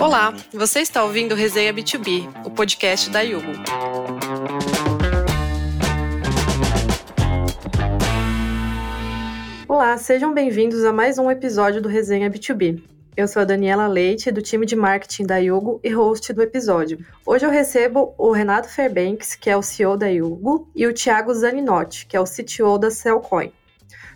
[0.00, 3.52] Olá, você está ouvindo Resenha B2B, o podcast da Yugo.
[9.66, 12.80] Olá, sejam bem-vindos a mais um episódio do Resenha B2B.
[13.16, 17.04] Eu sou a Daniela Leite, do time de marketing da Yugo e host do episódio.
[17.26, 21.34] Hoje eu recebo o Renato Fairbanks, que é o CEO da Yugo, e o Thiago
[21.34, 23.52] Zaninotti, que é o CTO da Cellcoin.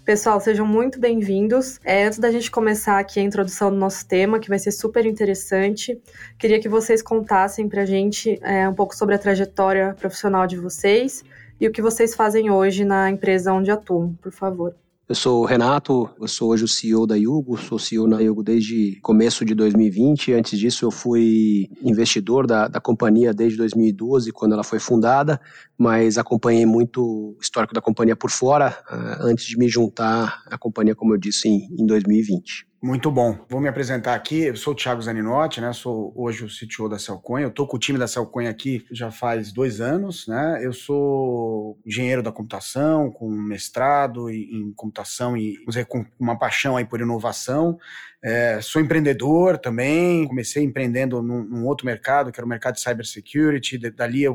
[0.05, 1.79] Pessoal, sejam muito bem-vindos.
[1.85, 5.07] É, antes da gente começar aqui a introdução do nosso tema, que vai ser super
[5.07, 5.97] interessante,
[6.37, 10.57] queria que vocês contassem para a gente é, um pouco sobre a trajetória profissional de
[10.57, 11.23] vocês
[11.61, 14.75] e o que vocês fazem hoje na empresa onde atuam, por favor.
[15.09, 18.43] Eu sou o Renato, eu sou hoje o CEO da Yugo, sou CEO na Yugo
[18.43, 20.33] desde começo de 2020.
[20.33, 25.41] Antes disso, eu fui investidor da, da companhia desde 2012, quando ela foi fundada,
[25.77, 30.57] mas acompanhei muito o histórico da companhia por fora, uh, antes de me juntar à
[30.57, 32.72] companhia, como eu disse, em, em 2020.
[32.85, 33.39] Muito bom.
[33.49, 34.41] Vou me apresentar aqui.
[34.41, 35.73] Eu sou o Thiago Zaninotti, né?
[35.73, 37.43] Sou hoje o CTO da Celcoin.
[37.43, 40.59] Eu tô com o time da Celcoin aqui já faz dois anos, né?
[40.61, 47.01] Eu sou engenheiro da computação, com mestrado em computação e com uma paixão aí por
[47.01, 47.79] inovação.
[48.21, 50.27] É, sou empreendedor também.
[50.27, 53.79] Comecei empreendendo num, num, outro mercado, que era o mercado de cybersecurity.
[53.79, 54.35] Dali eu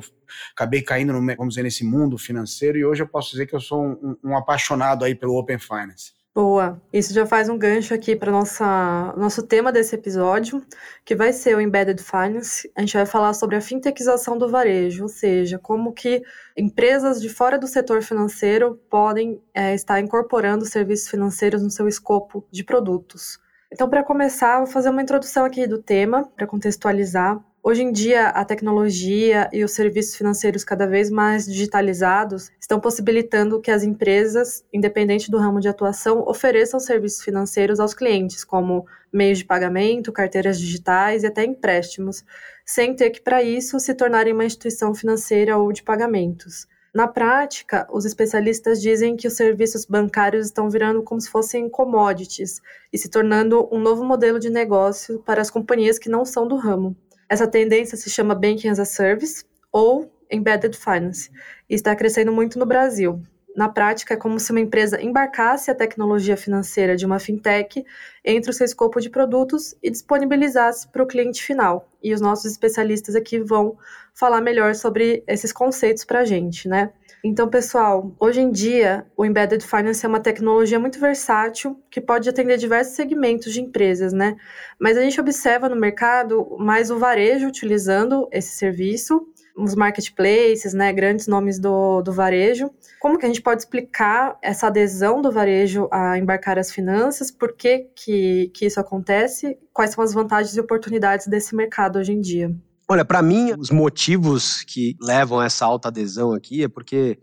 [0.53, 2.77] acabei caindo, no, vamos dizer, nesse mundo financeiro.
[2.77, 6.15] E hoje eu posso dizer que eu sou um, um apaixonado aí pelo Open Finance.
[6.37, 6.79] Boa.
[6.93, 10.63] Isso já faz um gancho aqui para nossa nosso tema desse episódio,
[11.03, 12.71] que vai ser o Embedded Finance.
[12.75, 16.21] A gente vai falar sobre a fintechização do varejo, ou seja, como que
[16.55, 22.45] empresas de fora do setor financeiro podem é, estar incorporando serviços financeiros no seu escopo
[22.51, 23.39] de produtos.
[23.73, 27.43] Então, para começar, vou fazer uma introdução aqui do tema, para contextualizar.
[27.69, 33.59] Hoje em dia, a tecnologia e os serviços financeiros cada vez mais digitalizados estão possibilitando
[33.59, 39.39] que as empresas, independente do ramo de atuação, ofereçam serviços financeiros aos clientes, como meios
[39.39, 42.23] de pagamento, carteiras digitais e até empréstimos,
[42.65, 46.67] sem ter que, para isso, se tornarem uma instituição financeira ou de pagamentos.
[46.93, 52.61] Na prática, os especialistas dizem que os serviços bancários estão virando como se fossem commodities
[52.93, 56.55] e se tornando um novo modelo de negócio para as companhias que não são do
[56.55, 56.95] ramo.
[57.29, 61.29] Essa tendência se chama Banking as a Service ou Embedded Finance
[61.69, 63.21] e está crescendo muito no Brasil.
[63.57, 67.83] Na prática, é como se uma empresa embarcasse a tecnologia financeira de uma fintech
[68.23, 71.89] entre o seu escopo de produtos e disponibilizasse para o cliente final.
[72.03, 73.75] E os nossos especialistas aqui vão
[74.13, 76.91] falar melhor sobre esses conceitos para a gente, né?
[77.23, 82.29] Então, pessoal, hoje em dia, o Embedded Finance é uma tecnologia muito versátil que pode
[82.29, 84.35] atender diversos segmentos de empresas, né?
[84.79, 90.93] Mas a gente observa no mercado mais o varejo utilizando esse serviço, os marketplaces, né,
[90.93, 92.69] grandes nomes do, do varejo.
[92.99, 97.31] Como que a gente pode explicar essa adesão do varejo a embarcar as finanças?
[97.31, 99.57] Por que, que, que isso acontece?
[99.73, 102.55] Quais são as vantagens e oportunidades desse mercado hoje em dia?
[102.89, 107.19] Olha, para mim, os motivos que levam a essa alta adesão aqui é porque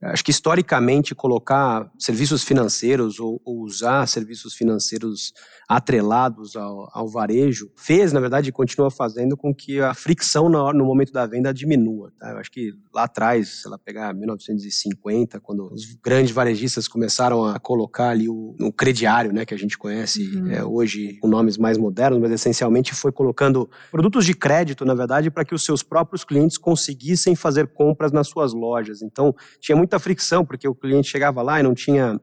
[0.00, 5.32] acho que historicamente colocar serviços financeiros ou, ou usar serviços financeiros
[5.68, 10.72] atrelados ao, ao, varejo, fez, na verdade, e continua fazendo com que a fricção no,
[10.72, 12.10] no momento da venda diminua.
[12.18, 12.30] Tá?
[12.30, 17.58] Eu acho que lá atrás, se ela pegar 1950, quando os grandes varejistas começaram a
[17.58, 20.50] colocar ali o, o crediário, né, que a gente conhece uhum.
[20.50, 25.30] é, hoje com nomes mais modernos, mas essencialmente foi colocando produtos de crédito, na verdade,
[25.30, 29.02] para que os seus próprios clientes conseguissem fazer compras nas suas lojas.
[29.02, 32.20] Então, tinha muita fricção, porque o cliente chegava lá e não tinha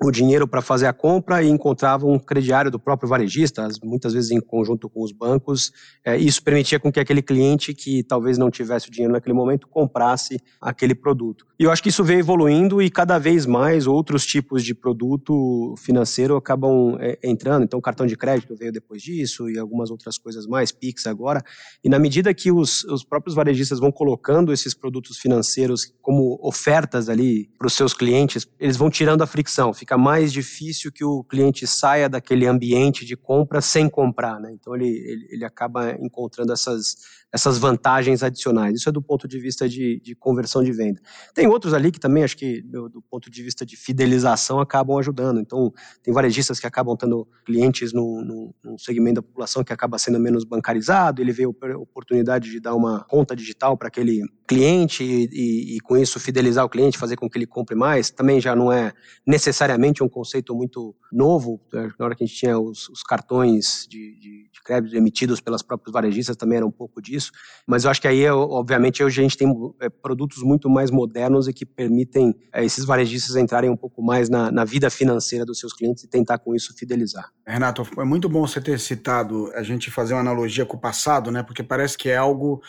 [0.00, 4.30] o dinheiro para fazer a compra e encontrava um crediário do próprio varejista, muitas vezes
[4.30, 5.72] em conjunto com os bancos.
[6.04, 9.66] É, isso permitia com que aquele cliente que talvez não tivesse o dinheiro naquele momento
[9.66, 11.46] comprasse aquele produto.
[11.58, 15.74] E eu acho que isso veio evoluindo e cada vez mais outros tipos de produto
[15.76, 17.64] financeiro acabam é, entrando.
[17.64, 21.42] Então, cartão de crédito veio depois disso e algumas outras coisas mais, Pix agora.
[21.82, 27.08] E na medida que os, os próprios varejistas vão colocando esses produtos financeiros como ofertas
[27.08, 31.24] ali para os seus clientes, eles vão tirando a fricção fica mais difícil que o
[31.24, 34.52] cliente saia daquele ambiente de compra sem comprar, né?
[34.52, 36.96] Então ele, ele, ele acaba encontrando essas,
[37.32, 38.74] essas vantagens adicionais.
[38.74, 41.00] Isso é do ponto de vista de, de conversão de venda.
[41.34, 44.98] Tem outros ali que também acho que do, do, ponto de vista de fidelização acabam
[44.98, 45.40] ajudando.
[45.40, 50.44] Então tem varejistas que acabam tendo clientes num, segmento da população que acaba sendo menos
[50.44, 55.76] bancarizado, ele vê a oportunidade de dar uma conta digital para aquele cliente e, e,
[55.76, 58.10] e com isso fidelizar o cliente, fazer com que ele compre mais.
[58.10, 58.92] Também já não é
[59.26, 61.60] necessariamente obviamente, um conceito muito novo.
[61.72, 65.62] Na hora que a gente tinha os, os cartões de, de, de, crédito emitidos pelas
[65.62, 67.30] próprias varejistas, também era um pouco disso.
[67.66, 69.48] Mas eu acho que aí, obviamente, hoje a gente tem
[69.80, 74.28] é, produtos muito mais modernos e que permitem é, esses varejistas entrarem um pouco mais
[74.28, 77.30] na, na vida financeira dos seus clientes e tentar com isso fidelizar.
[77.46, 81.30] Renato, é muito bom você ter citado a gente fazer uma analogia com o passado,
[81.30, 81.42] né?
[81.42, 82.60] Porque parece que é algo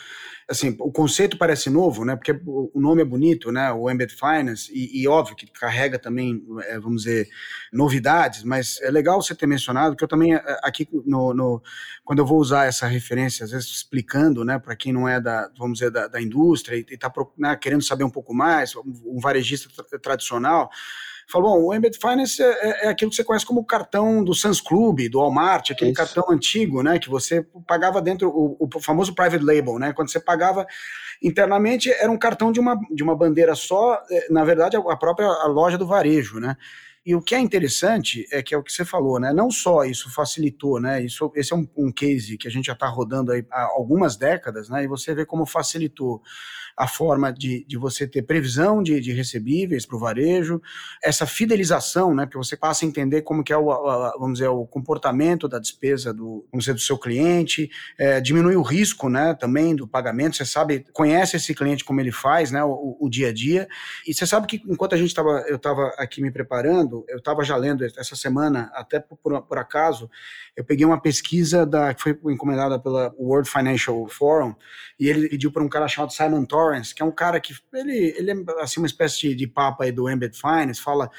[0.50, 2.16] assim, o conceito parece novo, né?
[2.16, 3.70] Porque o nome é bonito, né?
[3.72, 7.28] O Embedded Finance, e, e óbvio que carrega também, é, vamos dizer,
[7.72, 11.62] novidades, mas é legal você ter mencionado que eu também, é, aqui no, no
[12.04, 15.48] quando eu vou usar essa referência, às vezes explicando, né, para quem não é da,
[15.56, 19.68] vamos dizer, da, da indústria e está né, querendo saber um pouco mais, um varejista
[19.84, 20.68] tra tradicional,
[21.30, 24.24] falou, bom, o Embedded Finance é, é, é, aquilo que você conhece como o cartão
[24.24, 25.98] do Sans Club, do Walmart, aquele Isso.
[25.98, 30.20] cartão antigo, né, que você pagava dentro, o, o, famoso private label, né, quando você
[30.20, 30.66] pagava
[31.22, 35.26] internamente, era um cartão de uma, de uma bandeira só, é, na verdade, a própria
[35.26, 36.56] a loja do varejo, né,
[37.04, 39.32] e o que é interessante é que é o que você falou, né?
[39.32, 41.02] Não só isso facilitou, né?
[41.02, 44.16] Isso, esse é um, um case que a gente já está rodando aí há algumas
[44.16, 44.84] décadas, né?
[44.84, 46.22] E você vê como facilitou
[46.80, 50.62] a forma de, de você ter previsão de, de recebíveis para o varejo,
[51.04, 54.48] essa fidelização, né, porque você passa a entender como que é o, a, vamos dizer,
[54.48, 59.34] o comportamento da despesa do, vamos dizer, do seu cliente, é, diminui o risco, né,
[59.34, 63.28] também do pagamento, você sabe, conhece esse cliente como ele faz, né, o, o dia
[63.28, 63.68] a dia,
[64.08, 67.44] e você sabe que enquanto a gente estava, eu estava aqui me preparando, eu estava
[67.44, 70.10] já lendo essa semana, até por, por acaso,
[70.56, 74.54] eu peguei uma pesquisa da, que foi encomendada pela World Financial Forum,
[74.98, 78.14] e ele pediu para um cara chamado Simon Torrance, que é um cara que, ele,
[78.16, 81.10] ele é assim, uma espécie de, de papa aí do Embed Finance, fala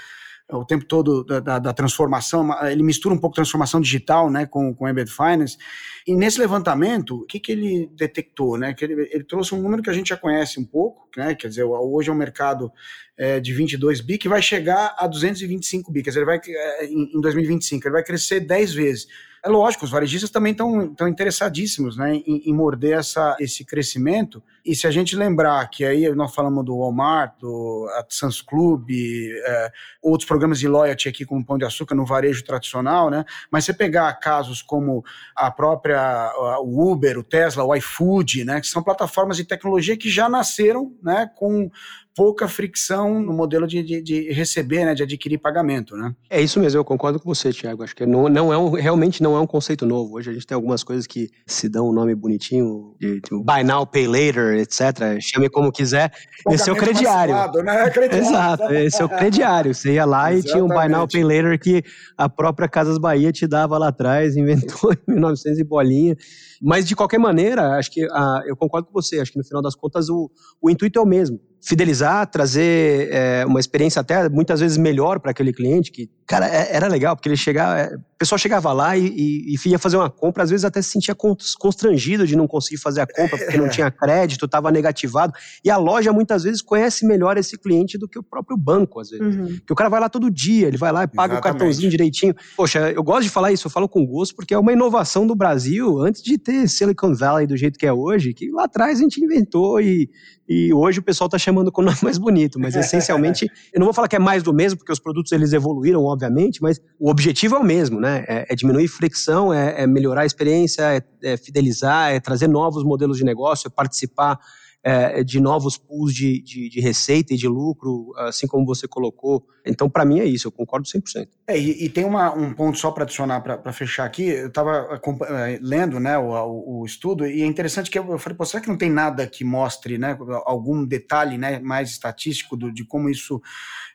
[0.50, 4.74] o tempo todo da, da, da, transformação, ele mistura um pouco transformação digital né, com,
[4.74, 5.58] com Embed Finance,
[6.06, 8.58] e nesse levantamento, o que, que ele detectou?
[8.58, 11.36] Né, que ele, ele trouxe um número que a gente já conhece um pouco, né,
[11.36, 12.72] quer dizer, hoje é um mercado
[13.18, 16.86] é, de 22 bi que vai chegar a 225 bi, quer dizer, ele vai, é,
[16.86, 19.08] em, em 2025, ele vai crescer 10 vezes.
[19.44, 24.44] É lógico, os varejistas também estão interessadíssimos né, em, em, morder essa, esse crescimento.
[24.64, 29.72] E se a gente lembrar que aí nós falamos do Walmart, do Sans Club, é,
[30.00, 33.26] outros programas de loyalty aqui como Pão de Açúcar no varejo tradicional, né?
[33.50, 35.04] Mas você pegar casos como
[35.36, 38.62] a própria o Uber, o Tesla, o iFood, né?
[38.62, 41.72] Que são plataformas de tecnologia que já nasceram né, com
[42.16, 46.14] pouca fricção no modelo de, de, de, receber, né, de adquirir pagamento, né?
[46.30, 47.84] É isso mesmo, eu concordo com você, Tiago.
[47.84, 50.16] Acho que não, não é um, realmente não é um conceito novo.
[50.16, 53.64] Hoje a gente tem algumas coisas que se dão um nome bonitinho, de, de buy
[53.64, 55.20] now, pay later, etc.
[55.22, 56.12] Chame como quiser.
[56.50, 57.34] esse é o crediário.
[57.64, 57.90] né?
[57.92, 58.28] crediário.
[58.28, 59.74] Exato, esse é o crediário.
[59.74, 60.48] Você ia lá Exatamente.
[60.48, 61.82] e tinha um buy now, pay later que
[62.18, 66.18] a própria Casas Bahia te dava lá atrás, inventou em 1900 e bolinha.
[66.62, 69.20] Mas, de qualquer maneira, acho que ah, eu concordo com você.
[69.20, 70.30] Acho que no final das contas o,
[70.62, 75.32] o intuito é o mesmo fidelizar, trazer é, uma experiência até muitas vezes melhor para
[75.32, 78.96] aquele cliente, que, cara, é, era legal, porque ele chegava, é, o pessoal chegava lá
[78.96, 82.48] e, e, e, ia fazer uma compra, às vezes até se sentia constrangido de não
[82.48, 85.34] conseguir fazer a compra porque não tinha crédito, estava negativado,
[85.64, 89.10] e a loja muitas vezes conhece melhor esse cliente do que o próprio banco, às
[89.10, 89.36] vezes.
[89.36, 89.48] Uhum.
[89.58, 91.40] Porque o cara vai lá todo dia, ele vai lá e paga Exatamente.
[91.40, 92.34] o cartãozinho direitinho.
[92.56, 95.36] Poxa, eu gosto de falar isso, eu falo com gosto, porque é uma inovação do
[95.36, 99.02] Brasil, antes de ter Silicon Valley do jeito que é hoje, que lá atrás a
[99.02, 100.10] gente inventou e
[100.54, 103.86] e hoje o pessoal está chamando com o nome mais bonito, mas essencialmente, eu não
[103.86, 106.21] vou falar que é mais do mesmo, porque os produtos eles evoluíram, obviamente,
[106.62, 108.26] mas o objetivo é o mesmo, né?
[108.28, 112.84] É, é diminuir fricção, é, é, melhorar a experiência, é, é fidelizar, é trazer novos
[112.84, 114.40] modelos de negócio, é participar
[114.84, 119.46] é, de novos pools de, de, de, receita e de lucro, assim como você colocou.
[119.66, 121.28] Então, para mim é isso, eu concordo 100%.
[121.48, 125.00] É, e, e tem uma, um ponto só para adicionar, para fechar aqui, eu estava
[125.28, 128.70] é, lendo né, o, o, estudo, e é interessante que eu, eu falei, será que
[128.70, 133.40] não tem nada que mostre né, algum detalhe né, mais estatístico do, de como isso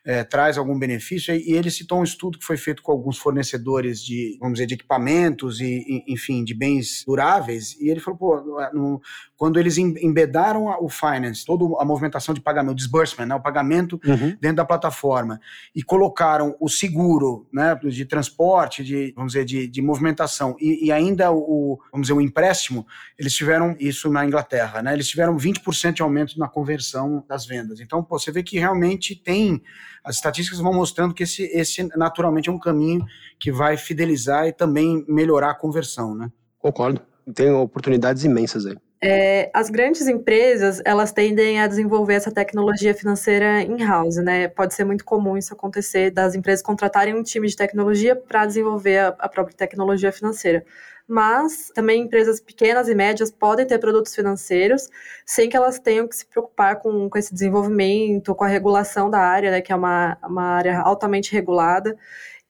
[0.07, 1.35] é, traz algum benefício?
[1.35, 4.75] E, ele citou um estudo que foi feito com alguns fornecedores de, vamos dizer, de
[4.75, 9.01] equipamentos e, e enfim, de bens duráveis, e ele falou, pô, no,
[9.35, 13.99] quando eles embedaram o finance, toda a movimentação de pagamento, o disbursement, né, o pagamento
[14.05, 14.35] uhum.
[14.39, 15.41] dentro da plataforma,
[15.75, 20.91] e colocaram o seguro né, de transporte, de, vamos dizer, de, de movimentação, e, e,
[20.91, 22.87] ainda o, vamos dizer, o empréstimo,
[23.19, 27.81] eles tiveram isso na Inglaterra, né, eles tiveram 20% de aumento na conversão das vendas.
[27.81, 29.61] Então, pô, você vê que realmente tem,
[30.07, 33.05] as estatísticas vão mostrando que esse, esse naturalmente é um caminho
[33.37, 36.31] que vai fidelizar e também melhorar a conversão, né?
[36.57, 37.01] Concordo.
[37.35, 38.77] Tem oportunidades imensas aí.
[39.03, 44.47] É, as grandes empresas, elas tendem a desenvolver essa tecnologia financeira in-house, né?
[44.47, 48.99] Pode ser muito comum isso acontecer, das empresas contratarem um time de tecnologia para desenvolver
[48.99, 50.65] a, a própria tecnologia financeira
[51.07, 54.89] mas também empresas pequenas e médias podem ter produtos financeiros
[55.25, 59.19] sem que elas tenham que se preocupar com, com esse desenvolvimento, com a regulação da
[59.19, 61.97] área, né, que é uma, uma área altamente regulada.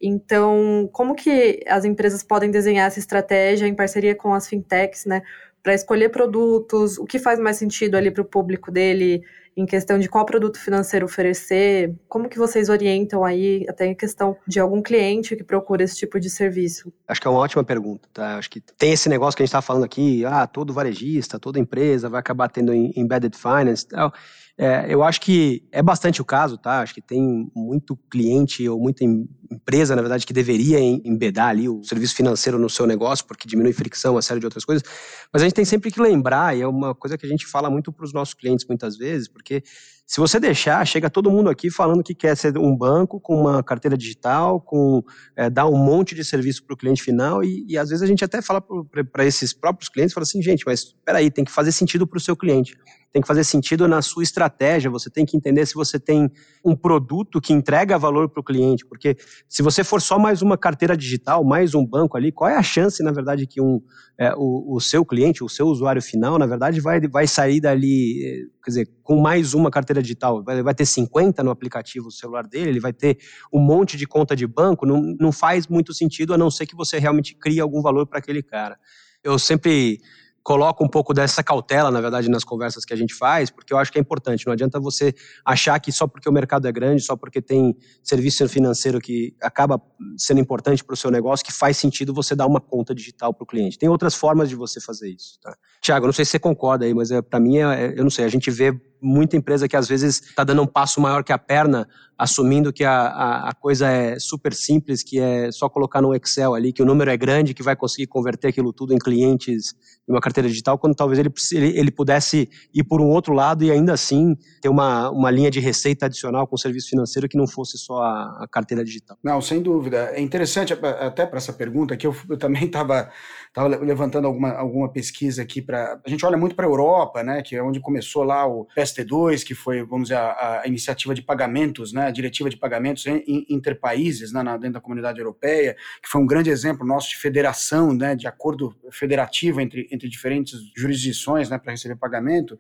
[0.01, 5.21] Então, como que as empresas podem desenhar essa estratégia em parceria com as fintechs, né,
[5.61, 9.23] para escolher produtos, o que faz mais sentido ali para o público dele
[9.57, 11.95] em questão de qual produto financeiro oferecer?
[12.07, 16.19] Como que vocês orientam aí, até em questão de algum cliente que procura esse tipo
[16.19, 16.93] de serviço?
[17.07, 18.37] Acho que é uma ótima pergunta, tá?
[18.37, 21.59] Acho que tem esse negócio que a gente está falando aqui, ah, todo varejista, toda
[21.59, 24.13] empresa vai acabar tendo embedded finance e tal.
[24.59, 26.81] É, eu acho que é bastante o caso, tá?
[26.81, 31.83] Acho que tem muito cliente ou muita empresa, na verdade, que deveria embedar ali o
[31.83, 34.83] serviço financeiro no seu negócio, porque diminui fricção, uma série de outras coisas.
[35.31, 37.69] Mas a gente tem sempre que lembrar, e é uma coisa que a gente fala
[37.69, 39.61] muito para os nossos clientes muitas vezes, porque
[40.07, 43.61] se você deixar, chega todo mundo aqui falando que quer ser um banco com uma
[43.61, 45.03] carteira digital, com
[45.35, 48.07] é, dar um monte de serviço para o cliente final, e, e, às vezes a
[48.07, 48.63] gente até fala
[49.11, 52.15] para esses próprios clientes, fala assim, gente, mas espera aí, tem que fazer sentido para
[52.15, 52.77] o seu cliente,
[53.11, 56.31] tem que fazer sentido na sua estratégia, você tem que entender se você tem
[56.63, 59.17] um produto que entrega valor para o cliente, porque
[59.49, 62.63] se você for só mais uma carteira digital, mais um banco ali, qual é a
[62.63, 63.81] chance, na verdade, que um,
[64.17, 68.23] é, o, o seu cliente, o seu usuário final, na verdade, vai, vai sair dali,
[68.23, 72.45] eh, quer dizer, com mais uma carteira digital, vai, vai ter 50 no aplicativo celular
[72.45, 73.17] dele, ele vai ter
[73.53, 76.75] um monte de conta de banco, não, não faz muito sentido, a não ser que
[76.75, 78.77] você realmente crie algum valor para aquele cara.
[79.23, 80.01] Eu sempre
[80.47, 83.77] coloco um pouco dessa cautela, na verdade, nas conversas que a gente faz, porque eu
[83.77, 84.45] acho que é importante.
[84.47, 88.47] Não adianta você achar que só porque o mercado é grande, só porque tem serviço
[88.47, 89.81] financeiro que acaba
[90.17, 93.43] sendo importante para o seu negócio, que faz sentido você dar uma conta digital para
[93.43, 93.77] o cliente.
[93.77, 95.37] Tem outras formas de você fazer isso.
[95.41, 95.53] Tá?
[95.81, 98.09] Tiago, não sei se você concorda aí, mas é, para mim, é, é, eu não
[98.09, 98.71] sei, a gente vê
[99.01, 101.87] muita empresa que às vezes está dando um passo maior que a perna,
[102.17, 106.55] assumindo que a, a, a, coisa é super simples, que é só colocar no Excel
[106.55, 109.75] ali, que o número é grande, que vai conseguir converter aquilo tudo em clientes
[110.07, 113.63] em uma carteira digital, quando talvez ele, ele, ele pudesse ir por um outro lado
[113.63, 117.37] e ainda assim ter uma, uma linha de receita adicional com o serviço financeiro que
[117.37, 119.17] não fosse só a, a carteira digital.
[119.23, 120.11] Não, sem dúvida.
[120.13, 123.11] É interessante até para essa pergunta que eu, eu também estava
[123.57, 125.99] estava levantando alguma, alguma pesquisa aqui para.
[126.05, 129.43] A gente olha muito para a Europa, né, que é onde começou lá o PST2,
[129.43, 133.45] que foi, vamos dizer, a, a iniciativa de pagamentos, né, a diretiva de pagamentos em,
[133.49, 137.93] interpaíses né, na, dentro da comunidade europeia, que foi um grande exemplo nosso de federação,
[137.93, 142.57] né, de acordo federativo entre, entre diferentes jurisdições né, para receber pagamento.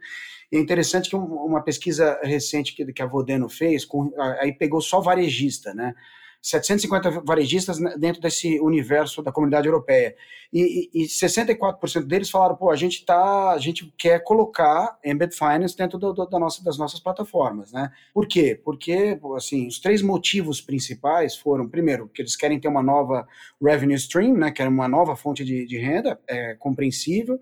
[0.51, 4.81] E é interessante que uma pesquisa recente que, que a Vodeno fez, com, aí pegou
[4.81, 5.93] só varejista, né?
[6.41, 10.15] 750 varejistas dentro desse universo da comunidade europeia.
[10.51, 15.35] E, e, e 64% deles falaram, pô, a gente tá, a gente quer colocar Embed
[15.35, 17.91] Finance dentro do, do, da nossa, das nossas plataformas, né?
[18.13, 18.59] Por quê?
[18.63, 23.27] Porque, assim, os três motivos principais foram, primeiro, que eles querem ter uma nova
[23.61, 24.51] revenue stream, né?
[24.51, 27.39] Querem uma nova fonte de, de renda, é compreensível.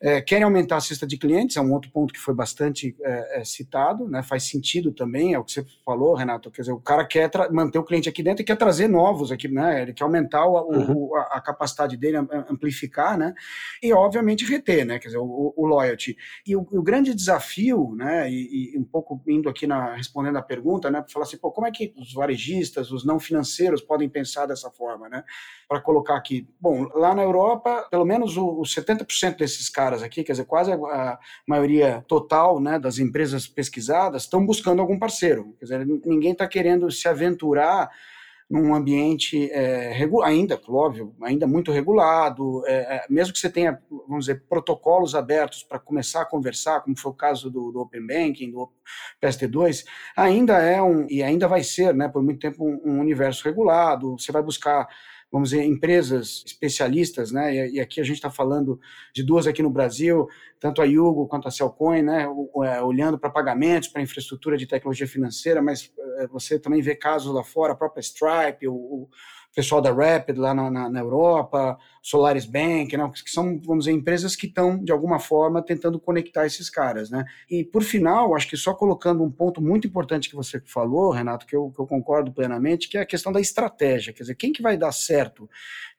[0.00, 3.40] É, querem aumentar a cesta de clientes, é um outro ponto que foi bastante é,
[3.40, 4.22] é, citado, né?
[4.22, 7.78] Faz sentido também, é o que você falou, Renato, quer dizer, o cara quer manter
[7.78, 9.82] o cliente aqui dentro quer trazer novos aqui, né?
[9.82, 11.08] Ele quer aumentar o, uhum.
[11.10, 12.18] o, a, capacidade dele,
[12.50, 13.34] amplificar, né?
[13.82, 14.98] E, obviamente, reter, né?
[14.98, 16.16] Quer dizer, o, o loyalty.
[16.46, 18.30] E o, grande desafio, né?
[18.30, 21.00] E, e, um pouco indo aqui na respondendo a pergunta, né?
[21.00, 24.70] Para falar assim, pô, como é que os varejistas, os não financeiros podem pensar dessa
[24.70, 25.24] forma, né?
[25.68, 30.32] Para colocar aqui, bom, lá na Europa, pelo menos os 70% desses caras aqui, quer
[30.32, 32.78] dizer, quase a, a maioria total, né?
[32.78, 35.54] Das empresas pesquisadas estão buscando algum parceiro.
[35.58, 37.90] Quer dizer, ninguém está querendo se aventurar
[38.48, 39.92] num ambiente é,
[40.24, 45.64] ainda, óbvio, ainda muito regulado, é, é, mesmo que você tenha, vamos dizer, protocolos abertos
[45.64, 48.70] para começar a conversar, como foi o caso do, do Open Banking, do
[49.20, 49.84] PST2,
[50.16, 54.16] ainda é um, e ainda vai ser, né, por muito tempo, um, um universo regulado,
[54.16, 54.86] você vai buscar
[55.30, 57.68] vamos dizer, empresas especialistas, né?
[57.68, 58.80] E, aqui a gente está falando
[59.14, 60.26] de duas aqui no Brasil,
[60.58, 62.26] tanto a Yugo quanto a Cellcoin, né?
[62.64, 67.34] É, olhando para pagamentos, para infraestrutura de tecnologia financeira, mas é, você também vê casos
[67.34, 69.08] lá fora, a própria Stripe, o,
[69.56, 73.96] pessoal da Rapid lá na, na, na, Europa, Solaris Bank, né, que são, vamos dizer,
[73.96, 77.10] empresas que estão, de alguma forma, tentando conectar esses caras.
[77.10, 77.24] Né?
[77.50, 81.44] E, por final, acho que só colocando um ponto muito importante que você falou, Renato,
[81.44, 84.12] que eu, que eu concordo plenamente, que é a questão da estratégia.
[84.12, 85.50] Quer dizer, quem que vai dar certo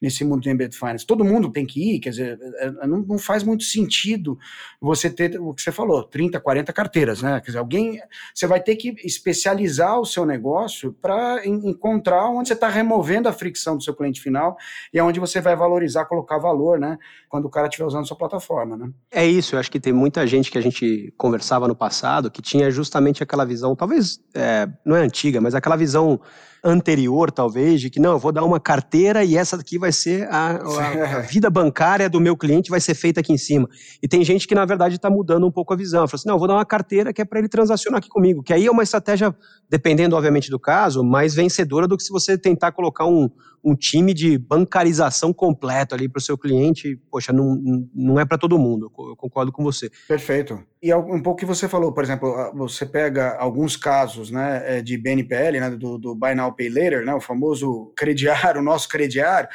[0.01, 1.05] nesse mundo de embedded finance?
[1.05, 4.39] Todo mundo tem que ir, quer dizer, é, é, não, não faz muito sentido
[4.79, 7.41] você ter o que você falou, 30, 40 carteiras, né?
[7.41, 7.99] Quer dizer, alguém,
[8.33, 13.33] você vai ter que especializar o seu negócio para encontrar onde você está removendo a
[13.33, 14.55] fricção do seu cliente final
[14.93, 16.97] e onde você vai valorizar, colocar valor, né?
[17.29, 18.89] Quando o cara estiver usando sua plataforma, né?
[19.11, 22.41] É isso, eu acho que tem muita gente que a gente conversava no passado que
[22.41, 26.19] tinha justamente aquela visão, talvez é, não é antiga, mas aquela visão
[26.67, 30.27] anterior, talvez, de que não, eu vou dar uma carteira e essa aqui vai ser
[30.29, 33.69] a, a, a vida bancária do meu cliente, vai ser feita aqui em cima.
[34.01, 36.07] E tem gente que, na verdade, está mudando um pouco a visão.
[36.07, 38.43] Fala assim, não, eu vou dar uma carteira que é para ele transacionar aqui comigo,
[38.43, 39.33] que aí é uma estratégia,
[39.69, 43.29] dependendo, obviamente, do caso, mais vencedora do que se você tentar colocar um,
[43.63, 46.99] um time de bancarização completo ali para o seu cliente.
[47.09, 49.89] Poxa, não, não é para todo mundo, eu concordo com você.
[50.07, 50.59] Perfeito.
[50.81, 54.95] E um pouco que você falou, por exemplo, você pega alguns casos né, é, de
[54.97, 59.49] BNPL, né, do, do Buy Now Pay Later, né, o famoso crediário, o nosso crediário,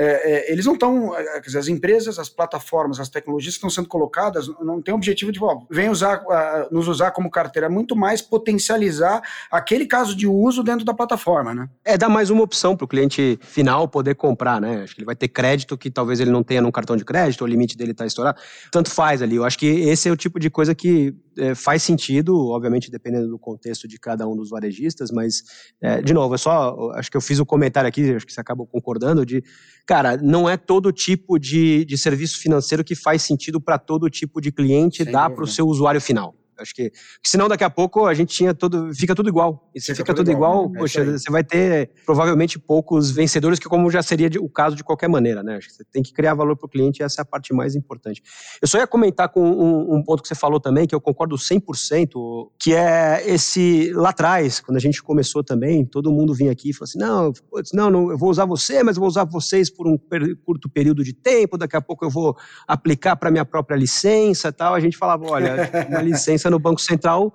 [0.00, 3.88] é, é, eles não estão, é, as empresas, as plataformas, as tecnologias que estão sendo
[3.88, 7.68] colocadas não tem o objetivo de, ó, vem usar, uh, nos usar como carteira, é
[7.68, 9.20] muito mais potencializar
[9.50, 11.68] aquele caso de uso dentro da plataforma, né?
[11.84, 14.82] É dar mais uma opção para o cliente final poder comprar, né?
[14.84, 17.42] Acho que ele vai ter crédito que talvez ele não tenha num cartão de crédito,
[17.42, 18.38] o limite dele está estourado.
[18.70, 19.34] Tanto faz ali.
[19.34, 23.28] Eu acho que esse é o tipo de coisa que é, faz sentido, obviamente dependendo
[23.28, 25.42] do contexto de cada um dos varejistas, mas,
[25.80, 28.32] é, de novo, é só, acho que eu fiz o um comentário aqui, acho que
[28.32, 29.42] você acabou concordando, de,
[29.86, 34.40] cara, não é todo tipo de, de serviço financeiro que faz sentido para todo tipo
[34.40, 36.37] de cliente Sem dar para o seu usuário final.
[36.58, 36.92] Acho que,
[37.24, 39.70] senão daqui a pouco a gente tinha todo, fica tudo igual.
[39.74, 40.78] E se fica, fica tudo, igual, igual né?
[40.78, 45.08] poxa, você vai ter provavelmente poucos vencedores, que como já seria o caso de qualquer
[45.08, 45.56] maneira, né?
[45.56, 47.52] Acho que você tem que criar valor para o cliente e essa é a parte
[47.54, 48.22] mais importante.
[48.60, 51.36] Eu só ia comentar com um, um ponto que você falou também, que eu concordo
[51.36, 56.70] 100%, que é esse, lá atrás, quando a gente começou também, todo mundo vinha aqui
[56.70, 57.32] e falou assim, não,
[57.72, 60.68] não, não, eu vou usar você, mas eu vou usar vocês por um per, curto
[60.68, 62.36] período de tempo, daqui a pouco eu vou
[62.66, 64.74] aplicar para minha própria licença tal.
[64.74, 67.32] A gente falava, olha, uma licença no Banco Central,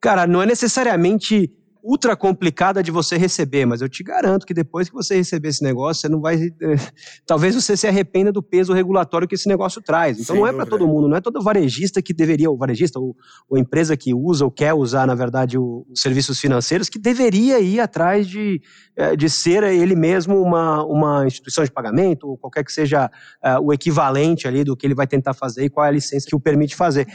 [0.00, 1.52] cara, não é necessariamente
[1.86, 5.62] ultra complicada de você receber, mas eu te garanto que depois que você receber esse
[5.62, 6.36] negócio, você não vai.
[7.24, 10.18] Talvez você se arrependa do peso regulatório que esse negócio traz.
[10.18, 12.98] Então Sem não é para todo mundo, não é todo varejista que deveria, o varejista,
[12.98, 13.14] ou,
[13.48, 17.78] ou empresa que usa ou quer usar, na verdade, os serviços financeiros, que deveria ir
[17.78, 18.60] atrás de,
[18.96, 23.06] eh, de ser ele mesmo uma, uma instituição de pagamento, ou qualquer que seja
[23.44, 26.26] uh, o equivalente ali do que ele vai tentar fazer e qual é a licença
[26.26, 27.06] que o permite fazer.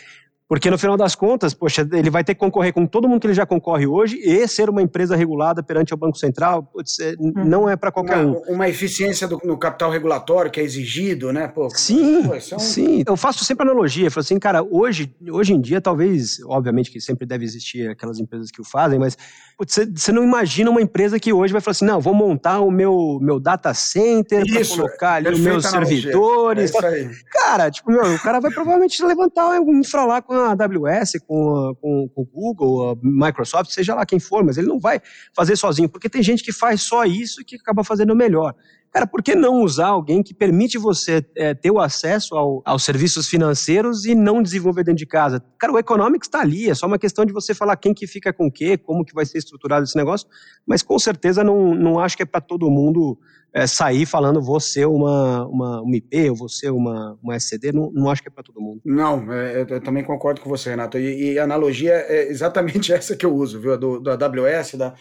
[0.52, 3.28] Porque no final das contas, poxa, ele vai ter que concorrer com todo mundo que
[3.28, 7.16] ele já concorre hoje e ser uma empresa regulada perante o Banco Central, putz, é,
[7.18, 7.32] hum.
[7.46, 8.56] não é para qualquer uma, um.
[8.56, 11.48] Uma eficiência do, no capital regulatório que é exigido, né?
[11.48, 12.60] Pô, sim, pô, é um...
[12.60, 13.02] sim.
[13.08, 17.00] Eu faço sempre analogia, eu falo assim, cara, hoje, hoje em dia, talvez, obviamente que
[17.00, 19.18] sempre deve existir aquelas empresas que o fazem, mas
[19.58, 23.20] você não imagina uma empresa que hoje vai falar assim, não, vou montar o meu,
[23.22, 26.76] meu data center para colocar ali os meus servidores.
[26.76, 31.14] É cara, tipo, meu, o cara vai provavelmente levantar um infra lá com a AWS,
[31.26, 35.02] com, com, com o Google, a Microsoft, seja lá quem for, mas ele não vai
[35.36, 38.56] fazer sozinho, porque tem gente que faz só isso e que acaba fazendo melhor.
[38.92, 42.84] Cara, por que não usar alguém que permite você é, ter o acesso ao, aos
[42.84, 45.42] serviços financeiros e não desenvolver dentro de casa?
[45.58, 48.34] Cara, o Economics está ali, é só uma questão de você falar quem que fica
[48.34, 50.28] com o quê, como que vai ser estruturado esse negócio,
[50.68, 53.18] mas com certeza não, não acho que é para todo mundo
[53.54, 58.10] é, sair falando ser uma, uma, uma IP, ou ser uma, uma SCD, não, não
[58.10, 58.82] acho que é para todo mundo.
[58.86, 63.16] Não, é, eu também concordo com você, Renato, e, e, a analogia é exatamente essa
[63.16, 64.94] que eu uso, viu, do, do AWS, da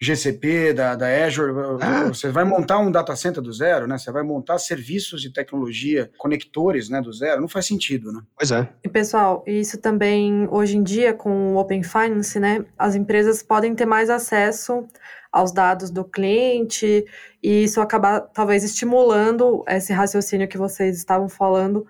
[0.00, 2.04] GCP, da, da Azure, ah.
[2.08, 3.96] você vai montar um data center do zero, né?
[3.96, 8.20] Você vai montar serviços de tecnologia, conectores, né, do zero, não faz sentido, né?
[8.36, 8.68] Pois é.
[8.84, 13.74] E pessoal, isso também hoje em dia com o Open Finance, né, as empresas podem
[13.74, 14.86] ter mais acesso
[15.32, 17.04] aos dados do cliente
[17.42, 21.86] e isso acaba talvez estimulando esse raciocínio que vocês estavam falando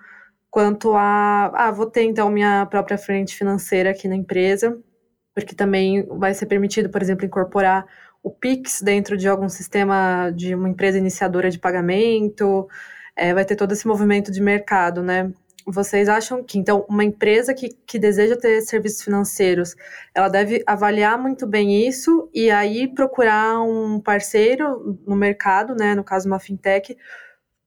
[0.50, 4.76] quanto a, ah, vou ter então minha própria frente financeira aqui na empresa
[5.36, 7.86] porque também vai ser permitido, por exemplo, incorporar
[8.22, 12.66] o Pix dentro de algum sistema de uma empresa iniciadora de pagamento,
[13.14, 15.30] é, vai ter todo esse movimento de mercado, né?
[15.66, 19.76] Vocês acham que, então, uma empresa que, que deseja ter serviços financeiros,
[20.14, 26.02] ela deve avaliar muito bem isso e aí procurar um parceiro no mercado, né, no
[26.02, 26.96] caso uma fintech,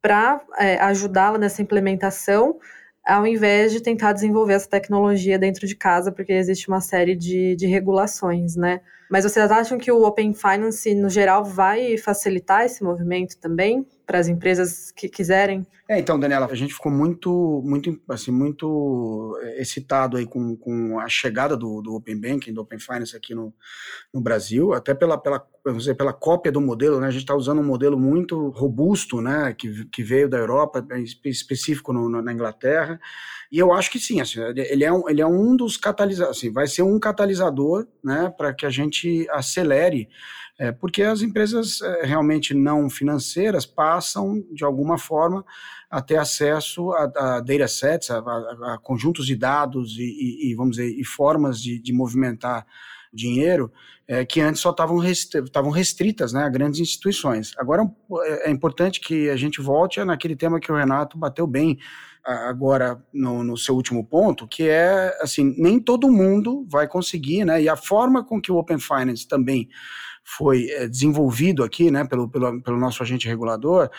[0.01, 2.57] para é, ajudá-la nessa implementação,
[3.05, 7.55] ao invés de tentar desenvolver essa tecnologia dentro de casa, porque existe uma série de,
[7.55, 8.81] de regulações, né?
[9.09, 14.19] Mas vocês acham que o Open Finance, no geral, vai facilitar esse movimento também para
[14.19, 15.65] as empresas que quiserem?
[15.91, 20.99] É, então, Daniela, a gente ficou muito, muito, assim, muito eh, excitado aí com, com
[20.99, 23.51] a chegada do, do Open Banking, do Open Finance aqui no,
[24.13, 27.07] no Brasil, até pela, pela dizer, pela cópia do modelo, né?
[27.07, 29.51] A gente está usando um modelo muito robusto, né?
[29.57, 30.85] Que, que veio da Europa,
[31.25, 32.99] específico no, no, na Inglaterra.
[33.51, 36.51] E eu acho que sim, assim, ele, é um, ele é um dos catalisadores, assim,
[36.51, 38.31] vai ser um catalisador, né?
[38.37, 40.07] Para que a gente acelere,
[40.59, 45.43] é, porque as empresas é, realmente não financeiras passam, de alguma forma,
[45.89, 50.55] a ter acesso a, a datasets, a, a, a, conjuntos de dados e, e, e,
[50.55, 52.65] vamos dizer, e formas de, de movimentar
[53.11, 53.71] dinheiro
[54.07, 57.53] é, que antes só estavam estavam restritas né, a grandes instituições.
[57.57, 57.89] Agora
[58.23, 61.77] é, é importante que a gente volte naquele tema que o Renato bateu bem
[62.23, 67.61] agora no, no, seu último ponto, que é assim, nem todo mundo vai conseguir, né?
[67.61, 69.69] E a forma com que o Open Finance também
[70.37, 73.89] foi é, desenvolvido aqui, né, pelo, pelo, pelo, nosso agente regulador,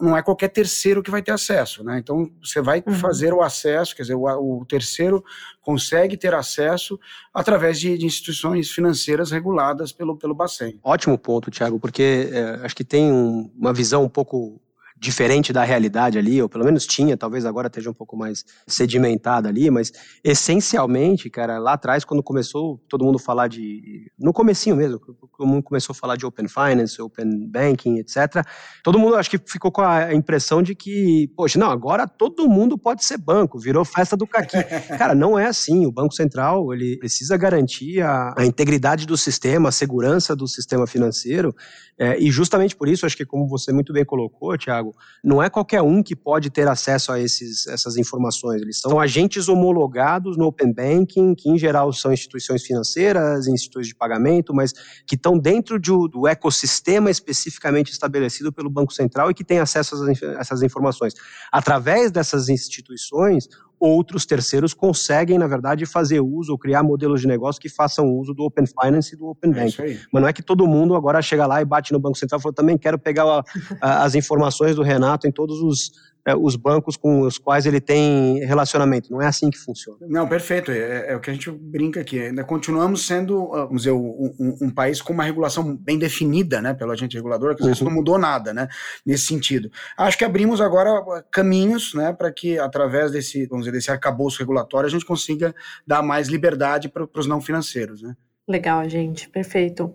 [0.00, 1.98] não é qualquer terceiro que vai ter acesso, né?
[1.98, 2.94] Então você vai uhum.
[2.94, 5.24] fazer o acesso, quer dizer, o, o, terceiro
[5.60, 6.98] consegue ter acesso
[7.34, 10.78] através de, de, instituições financeiras reguladas pelo, pelo Bacen.
[10.82, 14.60] Ótimo ponto, Tiago, porque é, acho que tem um, uma visão um pouco
[15.02, 19.48] diferente da realidade ali, ou pelo menos tinha, talvez agora esteja um pouco mais sedimentada
[19.48, 19.90] ali, mas
[20.22, 24.12] essencialmente, cara, lá atrás, quando começou todo mundo falar de.
[24.16, 28.46] No comecinho mesmo, todo mundo começou a falar de Open Finance, Open Banking, etc.,
[28.84, 32.78] todo mundo acho que ficou com a impressão de que, poxa, não, agora todo mundo
[32.78, 34.62] pode ser banco, virou festa do caqui.
[34.96, 35.84] cara, não é assim.
[35.84, 40.86] O Banco Central, ele precisa garantir a, a integridade do sistema, a segurança do sistema
[40.86, 41.52] financeiro,
[41.98, 44.91] é, e justamente por isso, acho que como você muito bem colocou, Tiago,
[45.22, 48.60] não é qualquer um que pode ter acesso a esses, essas informações.
[48.62, 53.94] Eles são agentes homologados no Open Banking, que em geral são instituições financeiras, instituições de
[53.94, 54.72] pagamento, mas
[55.06, 59.94] que estão dentro de, do ecossistema especificamente estabelecido pelo Banco Central e que têm acesso
[60.04, 61.14] a essas informações.
[61.50, 63.48] Através dessas instituições,
[63.82, 68.32] outros terceiros conseguem, na verdade, fazer uso ou criar modelos de negócio que façam uso
[68.32, 70.00] do Open Finance e do Open é Bank.
[70.12, 72.42] Mas não é que todo mundo agora chega lá e bate no Banco Central e
[72.42, 73.44] fala, também quero pegar a,
[73.80, 75.90] a, as informações do Renato em todos os
[76.26, 79.10] é, os bancos com os quais ele tem relacionamento.
[79.10, 79.98] Não é assim que funciona.
[80.08, 80.70] Não, perfeito.
[80.70, 82.18] É, é o que a gente brinca aqui.
[82.20, 86.60] Ainda continuamos sendo, ah, vamos dizer, um, um, um país com uma regulação bem definida,
[86.60, 87.72] né, pelo agente regulador, que uhum.
[87.72, 88.68] isso não mudou nada, né,
[89.04, 89.70] nesse sentido.
[89.96, 94.38] Acho que abrimos agora ah, caminhos, né, para que através desse, vamos dizer, desse arcabouço
[94.38, 95.54] regulatório a gente consiga
[95.86, 98.14] dar mais liberdade para os não financeiros, né.
[98.48, 99.28] Legal, gente.
[99.28, 99.94] Perfeito.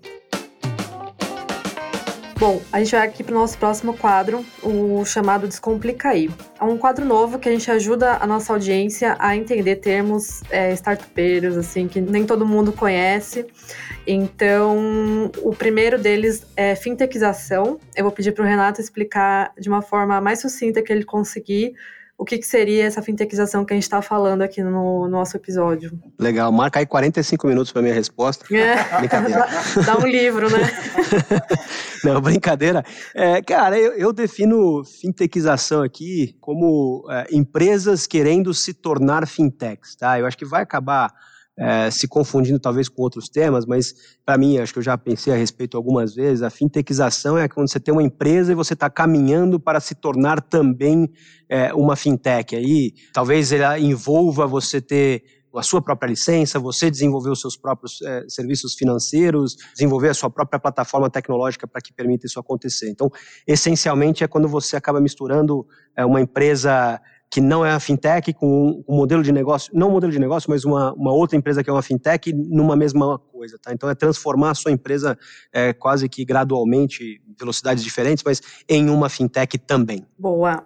[2.39, 6.30] Bom, a gente vai aqui para o nosso próximo quadro, o chamado Descomplica aí.
[6.62, 10.71] É um quadro novo que a gente ajuda a nossa audiência a entender termos é,
[10.73, 13.47] startupeiros, assim, que nem todo mundo conhece.
[14.06, 17.80] Então, o primeiro deles é fintechização.
[17.95, 21.73] Eu vou pedir para o Renato explicar de uma forma mais sucinta que ele conseguir
[22.17, 25.91] o que, que seria essa fintechização que a gente está falando aqui no, nosso episódio.
[26.17, 28.43] Legal, marca aí 45 minutos para minha resposta.
[28.53, 28.97] É.
[28.97, 29.45] Brincadeira.
[29.75, 30.67] dá, dá, um livro, né?
[32.03, 32.84] Não, brincadeira.
[33.13, 40.19] É, cara, eu, eu, defino fintechização aqui como é, empresas querendo se tornar fintechs, tá?
[40.19, 41.13] Eu acho que vai acabar
[41.58, 43.93] é, se confundindo talvez com outros temas, mas
[44.26, 47.70] para mim, acho que eu já pensei a respeito algumas vezes, a fintechização é quando
[47.70, 51.10] você tem uma empresa e você está caminhando para se tornar também
[51.50, 52.56] é, uma fintech.
[52.56, 55.24] Aí talvez ela envolva você ter
[55.56, 60.30] a sua própria licença, você desenvolver os seus próprios é, serviços financeiros, desenvolver a sua
[60.30, 62.89] própria plataforma tecnológica para que permita isso acontecer.
[62.89, 63.10] Então,
[63.48, 65.65] essencialmente é quando você acaba misturando
[65.96, 69.92] é, uma empresa que não é a fintech, com um modelo de negócio, não um
[69.92, 73.60] modelo de negócio, mas uma, uma outra empresa que é uma fintech numa mesma coisa,
[73.62, 73.74] tá?
[73.74, 75.18] Então é transformar a sua empresa
[75.52, 80.06] é, quase que gradualmente, velocidades diferentes, mas em uma fintech também.
[80.18, 80.66] Boa.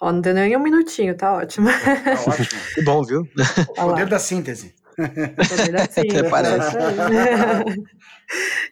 [0.00, 1.68] Ó, não deu nem um minutinho, tá ótimo.
[1.68, 2.60] Tá ótimo.
[2.74, 3.26] que bom, viu?
[3.68, 4.74] O poder da síntese.
[4.98, 6.76] Até parece.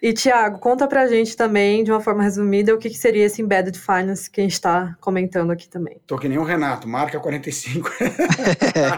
[0.00, 3.42] e, Tiago, conta pra gente também, de uma forma resumida, o que, que seria esse
[3.42, 6.00] Embedded Finance que a gente está comentando aqui também.
[6.06, 7.90] Tô que nem o Renato, marca 45.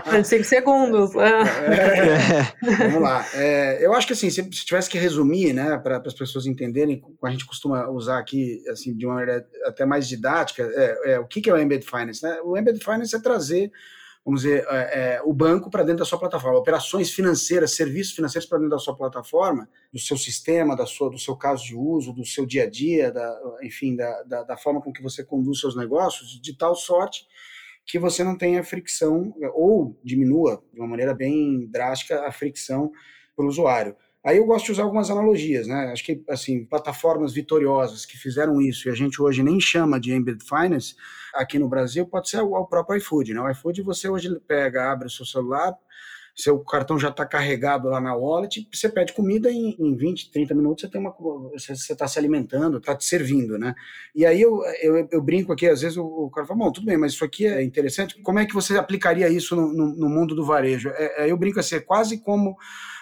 [0.04, 1.10] 45 segundos.
[1.16, 3.26] É, vamos lá.
[3.34, 7.02] É, eu acho que assim, se, se tivesse que resumir, né, para as pessoas entenderem,
[7.22, 11.26] a gente costuma usar aqui, assim, de uma maneira até mais didática, é, é o
[11.26, 12.22] que, que é o Embedded Finance?
[12.22, 12.38] Né?
[12.44, 13.70] O Embedded Finance é trazer
[14.26, 18.48] vamos dizer, é, é, o banco para dentro da sua plataforma, operações financeiras, serviços financeiros
[18.48, 22.12] para dentro da sua plataforma, do seu sistema, da sua, do seu caso de uso,
[22.12, 25.60] do seu dia a dia, da, enfim, da, da, da forma com que você conduz
[25.60, 27.24] seus negócios, de tal sorte
[27.86, 32.90] que você não tenha fricção ou diminua de uma maneira bem drástica a fricção
[33.36, 33.94] para o usuário.
[34.26, 35.92] Aí eu gosto de usar algumas analogias, né?
[35.92, 40.12] Acho que, assim, plataformas vitoriosas que fizeram isso e a gente hoje nem chama de
[40.12, 40.96] Embedded Finance,
[41.32, 43.40] aqui no Brasil, pode ser o próprio iFood, né?
[43.40, 45.76] O iFood você hoje pega, abre o seu celular,
[46.34, 50.54] seu cartão já está carregado lá na wallet, você pede comida em, em 20, 30
[50.56, 50.90] minutos
[51.52, 53.76] você você está se alimentando, está te servindo, né?
[54.12, 56.86] E aí eu, eu, eu, brinco aqui, às vezes o, o, cara fala, bom, tudo
[56.86, 60.08] bem, mas isso aqui é interessante, como é que você aplicaria isso no, no, no
[60.08, 60.90] mundo do varejo?
[60.90, 62.56] É, é, eu brinco assim, é quase como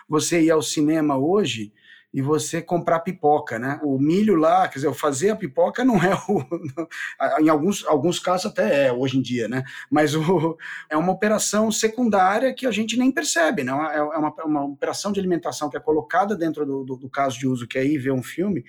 [0.09, 1.73] você ir ao cinema hoje
[2.15, 3.81] e você comprar pipoca, né?
[3.83, 6.45] O milho lá, quer dizer, fazer a pipoca não é o.
[7.43, 9.65] em alguns, alguns casos até é hoje em dia, né?
[9.91, 10.57] Mas o,
[10.89, 13.73] é uma operação secundária que a gente nem percebe, né?
[13.93, 17.37] É, é uma, uma operação de alimentação que é colocada dentro do, do, do, caso
[17.37, 18.65] de uso, que é ir ver um filme,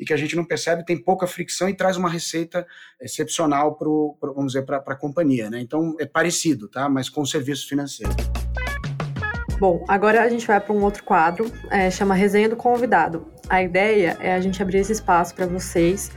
[0.00, 2.66] e que a gente não percebe, tem pouca fricção e traz uma receita
[3.00, 5.60] excepcional para, vamos dizer, para a companhia, né?
[5.60, 6.88] Então é parecido, tá?
[6.88, 8.16] Mas com serviços financeiros.
[9.58, 13.26] Bom, agora a gente vai para um outro quadro, é, chama Resenha do Convidado.
[13.48, 16.12] A ideia é a gente abrir esse espaço para vocês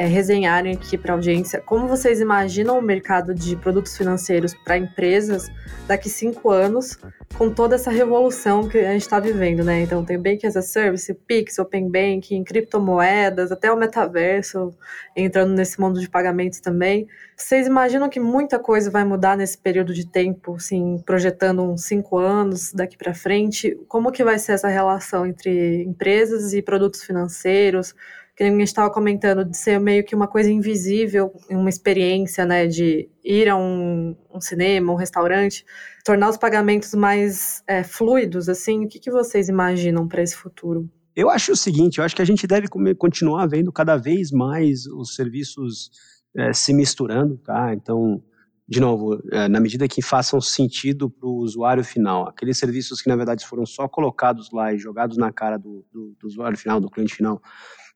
[0.00, 4.78] é, resenharem aqui para a audiência como vocês imaginam o mercado de produtos financeiros para
[4.78, 5.50] empresas
[5.86, 6.98] daqui cinco anos,
[7.36, 9.82] com toda essa revolução que a gente está vivendo, né?
[9.82, 14.72] Então tem Bank as a Service, Pix, Open Banking, criptomoedas, até o metaverso
[15.14, 17.06] entrando nesse mundo de pagamentos também.
[17.36, 22.16] Vocês imaginam que muita coisa vai mudar nesse período de tempo, assim, projetando uns cinco
[22.16, 23.78] anos daqui para frente?
[23.86, 27.94] Como que vai ser essa relação entre empresas e produtos financeiros?
[28.40, 32.66] Que a gente estava comentando, de ser meio que uma coisa invisível, uma experiência, né,
[32.66, 35.62] de ir a um, um cinema, um restaurante,
[36.06, 40.88] tornar os pagamentos mais é, fluidos, assim, o que, que vocês imaginam para esse futuro?
[41.14, 44.86] Eu acho o seguinte, eu acho que a gente deve continuar vendo cada vez mais
[44.86, 45.90] os serviços
[46.34, 47.74] é, se misturando, tá?
[47.74, 48.22] Então,
[48.66, 53.08] de novo, é, na medida que façam sentido para o usuário final, aqueles serviços que
[53.08, 56.80] na verdade foram só colocados lá e jogados na cara do, do, do usuário final,
[56.80, 57.42] do cliente final,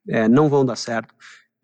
[0.08, 1.14] é, não vão dar certo.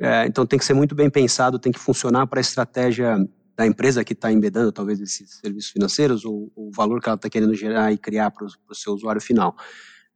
[0.01, 3.17] É, então tem que ser muito bem pensado, tem que funcionar para a estratégia
[3.57, 7.29] da empresa que está embedando talvez esses serviços financeiros ou o valor que ela está
[7.29, 9.55] querendo gerar e criar para o seu usuário final.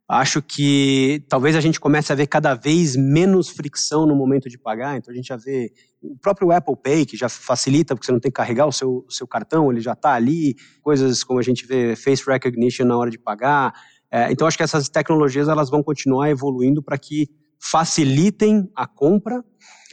[0.07, 4.57] Acho que talvez a gente comece a ver cada vez menos fricção no momento de
[4.57, 4.97] pagar.
[4.97, 8.19] Então a gente já vê o próprio Apple Pay, que já facilita, porque você não
[8.19, 10.55] tem que carregar o seu, o seu cartão, ele já está ali.
[10.81, 13.73] Coisas como a gente vê face recognition na hora de pagar.
[14.11, 17.27] É, então acho que essas tecnologias elas vão continuar evoluindo para que
[17.71, 19.43] facilitem a compra,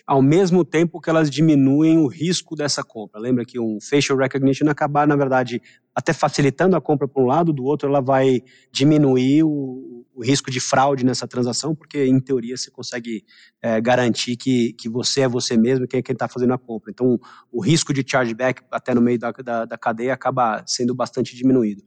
[0.07, 3.19] ao mesmo tempo que elas diminuem o risco dessa compra.
[3.19, 5.63] Lembra que um facial recognition acabar, na verdade,
[5.95, 10.51] até facilitando a compra para um lado, do outro ela vai diminuir o, o risco
[10.51, 13.25] de fraude nessa transação, porque em teoria você consegue
[13.63, 16.91] é, garantir que, que você é você mesmo, que é quem está fazendo a compra.
[16.91, 17.19] Então
[17.51, 21.83] o risco de chargeback até no meio da, da, da cadeia acaba sendo bastante diminuído.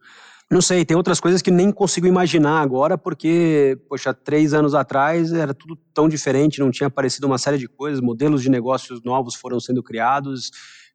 [0.52, 5.34] Não sei, tem outras coisas que nem consigo imaginar agora, porque, poxa, três anos atrás
[5.34, 9.34] era tudo tão diferente, não tinha aparecido uma série de coisas, modelos de negócios novos
[9.34, 10.52] foram sendo criados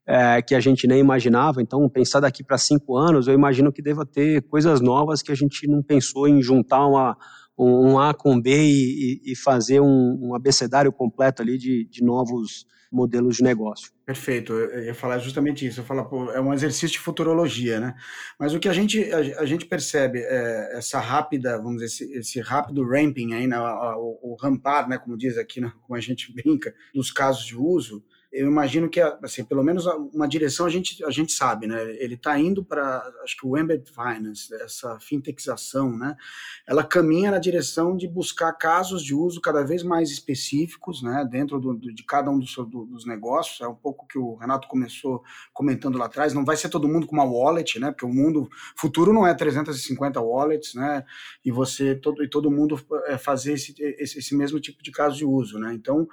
[0.07, 1.61] é, que a gente nem imaginava.
[1.61, 5.35] Então, pensar daqui para cinco anos, eu imagino que deva ter coisas novas que a
[5.37, 7.17] gente não pensou em juntar uma,
[7.59, 12.67] um A com B e, e fazer um, um abecedário completo ali de, de novos
[12.91, 13.93] modelos de negócio.
[14.05, 15.81] Perfeito, eu ia falar justamente isso.
[15.81, 17.95] Eu falo, pô, é um exercício de futurologia, né?
[18.39, 22.19] Mas o que a gente, a, a gente percebe é essa rápida, vamos dizer, esse,
[22.19, 26.01] esse rápido ramping aí, né, o, o, rampar, né, como diz aqui, né, como a
[26.01, 30.69] gente brinca, dos casos de uso, eu imagino que, assim, pelo menos uma direção a
[30.69, 31.83] gente, a gente sabe, né?
[31.99, 36.17] Ele está indo para, acho que o Embedded Finance, essa fintechização, né?
[36.67, 41.27] Ela caminha na direção de buscar casos de uso cada vez mais específicos, né?
[41.29, 43.61] Dentro do, de cada um dos, do, dos negócios.
[43.61, 46.33] É um pouco que o Renato começou comentando lá atrás.
[46.33, 47.91] Não vai ser todo mundo com uma wallet, né?
[47.91, 51.05] Porque o mundo futuro não é 350 wallets, né?
[51.45, 55.17] E você todo, e todo mundo é, fazer esse, esse, esse mesmo tipo de caso
[55.17, 55.75] de uso, né?
[55.75, 56.07] Então,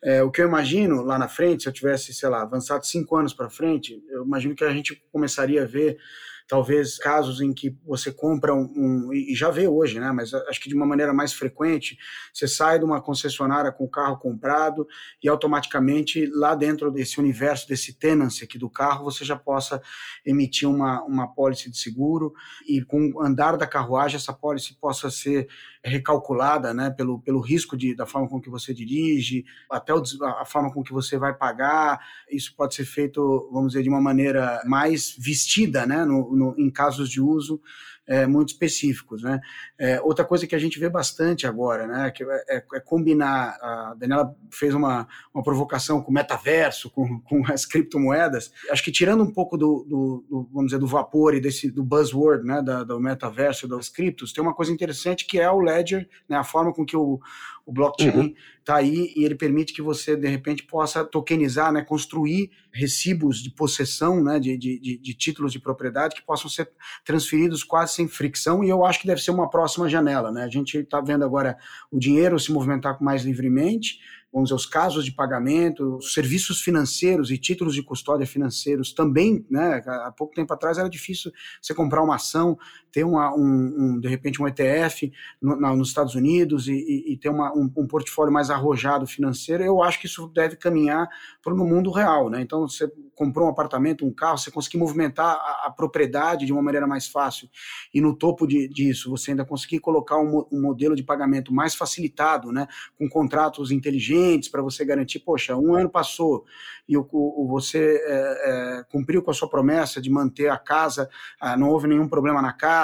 [0.00, 3.16] é, o que eu imagino lá na frente se eu tivesse, sei lá, avançado cinco
[3.16, 5.98] anos para frente, eu imagino que a gente começaria a ver
[6.46, 10.12] talvez casos em que você compra um, um, e já vê hoje, né?
[10.12, 11.96] Mas acho que de uma maneira mais frequente,
[12.32, 14.86] você sai de uma concessionária com o carro comprado
[15.22, 19.80] e automaticamente lá dentro desse universo desse tenancy aqui do carro, você já possa
[20.24, 22.34] emitir uma, uma pólice de seguro
[22.68, 25.48] e com o andar da carruagem essa pólice possa ser
[25.84, 30.02] recalculada, né, pelo, pelo risco de, da forma com que você dirige, até o,
[30.40, 34.00] a forma com que você vai pagar, isso pode ser feito, vamos dizer, de uma
[34.00, 37.60] maneira mais vestida, né, no, no, em casos de uso
[38.06, 39.22] é, muito específicos.
[39.22, 39.40] Né?
[39.78, 43.58] É, outra coisa que a gente vê bastante agora, né, que é, é, é combinar,
[43.60, 48.92] a Daniela fez uma, uma provocação com o metaverso, com, com as criptomoedas, acho que
[48.92, 52.62] tirando um pouco do, do, do, vamos dizer, do vapor e desse, do buzzword, né,
[52.62, 56.44] da, do metaverso, das criptos, tem uma coisa interessante que é o ledger, né, a
[56.44, 57.20] forma com que o,
[57.66, 58.78] o blockchain está uhum.
[58.78, 64.22] Aí e ele permite que você, de repente, possa tokenizar, né, construir recibos de possessão
[64.22, 66.70] né, de, de, de, de títulos de propriedade que possam ser
[67.04, 70.30] transferidos quase sem fricção e eu acho que deve ser uma próxima janela.
[70.32, 70.44] Né?
[70.44, 71.56] A gente está vendo agora
[71.90, 73.98] o dinheiro se movimentar mais livremente,
[74.34, 79.46] vamos dizer, os casos de pagamento, os serviços financeiros e títulos de custódia financeiros também,
[79.48, 79.80] né?
[79.86, 81.30] Há pouco tempo atrás era difícil
[81.62, 82.58] você comprar uma ação,
[82.94, 87.12] ter uma, um, um de repente um ETF no, na, nos Estados Unidos e, e,
[87.12, 89.64] e ter uma, um, um, portfólio mais arrojado financeiro.
[89.64, 91.08] Eu acho que isso deve caminhar
[91.42, 92.40] para o mundo real, né?
[92.40, 96.62] Então você comprou um apartamento, um carro, você conseguir movimentar a, a propriedade de uma
[96.62, 97.48] maneira mais fácil
[97.92, 101.74] e no topo de, disso você ainda conseguir colocar um, um modelo de pagamento mais
[101.74, 102.68] facilitado, né?
[102.96, 106.44] Com contratos inteligentes para você garantir, poxa, um ano passou
[106.88, 111.08] e o, o você é, é, cumpriu com a sua promessa de manter a casa,
[111.40, 112.83] ah, não houve nenhum problema na casa,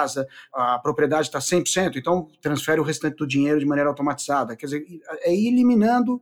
[0.53, 4.55] a propriedade está 100%, então transfere o restante do dinheiro de maneira automatizada.
[4.55, 4.85] Quer dizer,
[5.21, 6.21] é ir eliminando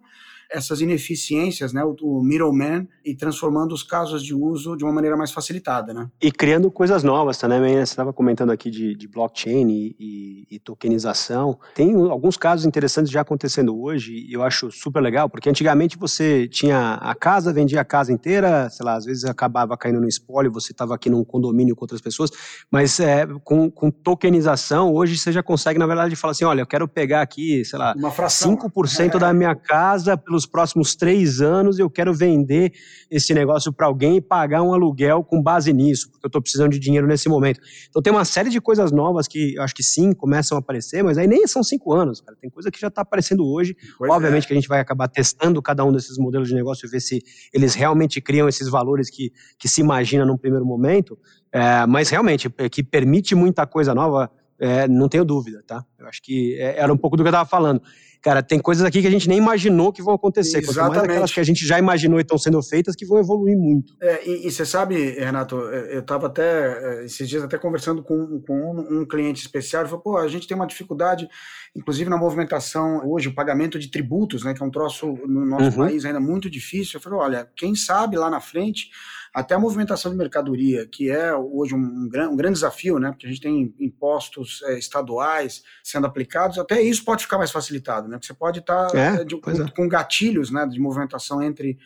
[0.51, 5.15] essas ineficiências, né, o, o middleman, e transformando os casos de uso de uma maneira
[5.15, 5.93] mais facilitada.
[5.93, 6.09] Né?
[6.21, 7.85] E criando coisas novas também, né?
[7.85, 11.59] você estava comentando aqui de, de blockchain e, e, e, tokenização.
[11.73, 16.47] Tem alguns casos interessantes já acontecendo hoje, e eu acho super legal, porque antigamente você
[16.47, 20.51] tinha a casa, vendia a casa inteira, sei lá, às vezes acabava caindo no espólio,
[20.51, 22.31] você estava aqui num condomínio com outras pessoas,
[22.71, 26.67] mas é, com, com tokenização, hoje você já consegue, na verdade, falar assim, olha, eu
[26.67, 28.55] quero pegar aqui, sei lá, Uma fração.
[28.55, 29.19] 5% é.
[29.19, 32.73] da minha casa pelos nos próximos três anos eu quero vender
[33.11, 36.71] esse negócio para alguém e pagar um aluguel com base nisso, porque eu estou precisando
[36.71, 37.59] de dinheiro nesse momento.
[37.89, 41.03] Então tem uma série de coisas novas que eu acho que sim, começam a aparecer,
[41.03, 42.37] mas aí nem são cinco anos, cara.
[42.39, 43.75] Tem coisa que já está aparecendo hoje.
[43.97, 44.47] Pois Obviamente é.
[44.47, 47.21] que a gente vai acabar testando cada um desses modelos de negócio e ver se
[47.53, 51.17] eles realmente criam esses valores que, que se imagina num primeiro momento.
[51.51, 55.83] É, mas realmente, é, que permite muita coisa nova, é, não tenho dúvida, tá?
[55.97, 57.81] Eu acho que é, era um pouco do que eu estava falando.
[58.21, 60.57] Cara, tem coisas aqui que a gente nem imaginou que vão acontecer.
[60.57, 60.89] Exatamente.
[60.89, 63.57] Quanto mais aquelas que a gente já imaginou e estão sendo feitas que vão evoluir
[63.57, 63.93] muito.
[64.01, 68.41] É, e, e, você sabe, Renato, eu estava até, é, esses dias até conversando com,
[68.41, 71.29] com um, um, cliente especial, ele falou, pô, a gente tem uma dificuldade,
[71.75, 75.79] inclusive na movimentação hoje, o pagamento de tributos, né, que é um troço no nosso
[75.79, 75.85] uhum.
[75.85, 76.97] país ainda muito difícil.
[76.97, 78.89] Eu falei, olha, quem sabe lá na frente
[79.33, 83.11] até a movimentação de mercadoria, que é hoje um, um, um grande desafio, né?
[83.11, 88.07] Porque a gente tem impostos é, estaduais sendo aplicados, até isso pode ficar mais facilitado,
[88.07, 88.17] né?
[88.17, 89.71] Porque você pode estar tá, é, é, com, é.
[89.71, 91.77] com gatilhos né, de movimentação entre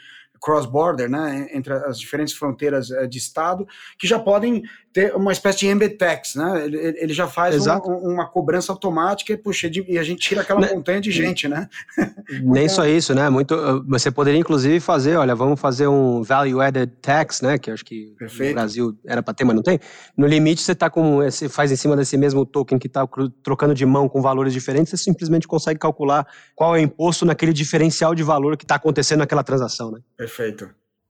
[0.43, 3.65] cross-border, né, entre as diferentes fronteiras eh, de estado,
[3.97, 6.65] que já podem ter uma espécie de embed tax, né?
[6.65, 10.61] Ele, ele já faz um, uma cobrança automática e, puxa, e a gente tira aquela
[10.61, 10.71] né?
[10.71, 11.67] montanha de gente, né?
[12.43, 13.27] Nem só isso, né?
[13.29, 17.57] Muito, uh, você poderia inclusive fazer, olha, vamos fazer um value added tax, né?
[17.57, 18.49] Que acho que Perfeito.
[18.49, 19.79] no Brasil era para ter, mas não tem.
[20.15, 23.07] No limite, você tá com, você faz em cima desse mesmo token que está
[23.41, 27.53] trocando de mão com valores diferentes, você simplesmente consegue calcular qual é o imposto naquele
[27.53, 29.99] diferencial de valor que está acontecendo naquela transação, né?
[30.15, 30.32] Perfeito.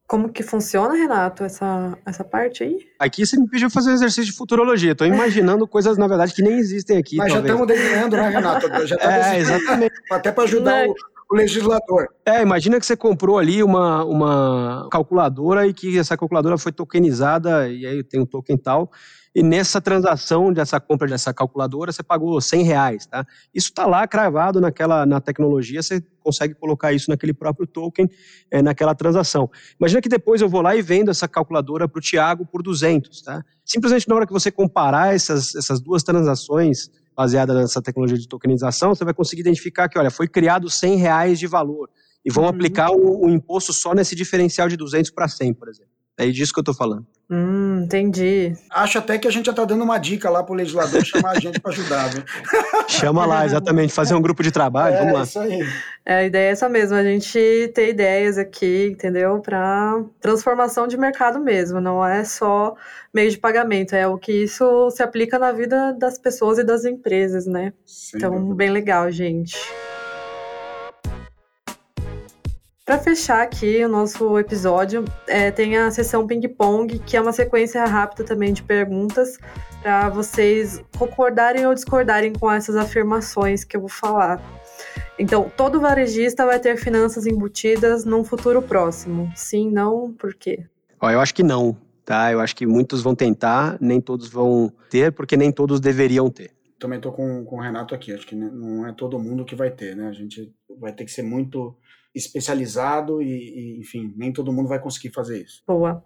[0.06, 2.78] Como que funciona, Renato, essa, essa parte aí?
[3.00, 4.92] Aqui você me pediu fazer um exercício de futurologia.
[4.92, 7.16] Estou imaginando coisas, na verdade, que nem existem aqui.
[7.16, 7.48] Mas talvez.
[7.48, 8.68] já estamos desenhando, né, Renato?
[8.86, 9.94] Já tá é, exatamente.
[10.12, 10.94] Até para ajudar o,
[11.32, 12.10] o legislador.
[12.26, 17.68] É, imagina que você comprou ali uma, uma calculadora e que essa calculadora foi tokenizada,
[17.70, 18.92] e aí tem um token tal,
[19.36, 23.26] e nessa transação dessa compra dessa calculadora você pagou 100 reais, tá?
[23.54, 28.08] Isso está lá cravado naquela, na tecnologia, você consegue colocar isso naquele próprio token,
[28.52, 29.50] é, naquela transação.
[29.80, 33.22] Imagina que depois eu vou lá e vendo essa calculadora para o Tiago por 200,
[33.22, 33.44] tá?
[33.66, 38.94] Simplesmente na hora que você comparar essas, essas duas transações baseadas nessa tecnologia de tokenização,
[38.94, 41.90] você vai conseguir identificar que, olha, foi criado 100 reais de valor
[42.26, 42.50] e vão uhum.
[42.50, 45.92] aplicar o, o imposto só nesse diferencial de 200 para 100, por exemplo.
[46.18, 47.06] É disso que eu estou falando.
[47.36, 48.54] Hum, entendi.
[48.70, 51.32] Acho até que a gente já está dando uma dica lá para o legislador chamar
[51.32, 52.24] a gente para ajudar, viu?
[52.88, 53.92] Chama lá, exatamente.
[53.92, 55.24] Fazer um grupo de trabalho, é, vamos lá.
[55.24, 55.68] Isso aí.
[56.06, 59.40] É, a ideia é essa mesmo, a gente ter ideias aqui, entendeu?
[59.40, 61.82] Para transformação de mercado mesmo.
[61.82, 62.76] Não é só
[63.12, 66.86] meio de pagamento, é o que isso se aplica na vida das pessoas e das
[66.86, 67.74] empresas, né?
[67.84, 69.58] Sim, então, bem legal, gente.
[72.94, 77.84] Para fechar aqui o nosso episódio, é, tem a sessão ping-pong, que é uma sequência
[77.86, 79.40] rápida também de perguntas
[79.82, 84.40] para vocês concordarem ou discordarem com essas afirmações que eu vou falar.
[85.18, 89.28] Então, todo varejista vai ter finanças embutidas num futuro próximo.
[89.36, 90.64] Sim, não, por quê?
[91.02, 91.76] Ó, eu acho que não,
[92.06, 92.32] tá?
[92.32, 96.52] Eu acho que muitos vão tentar, nem todos vão ter, porque nem todos deveriam ter.
[96.78, 99.72] Também estou com, com o Renato aqui, acho que não é todo mundo que vai
[99.72, 100.10] ter, né?
[100.10, 101.76] A gente vai ter que ser muito
[102.14, 105.64] especializado e, e, enfim, nem todo mundo vai conseguir fazer isso.
[105.68, 106.04] Boa.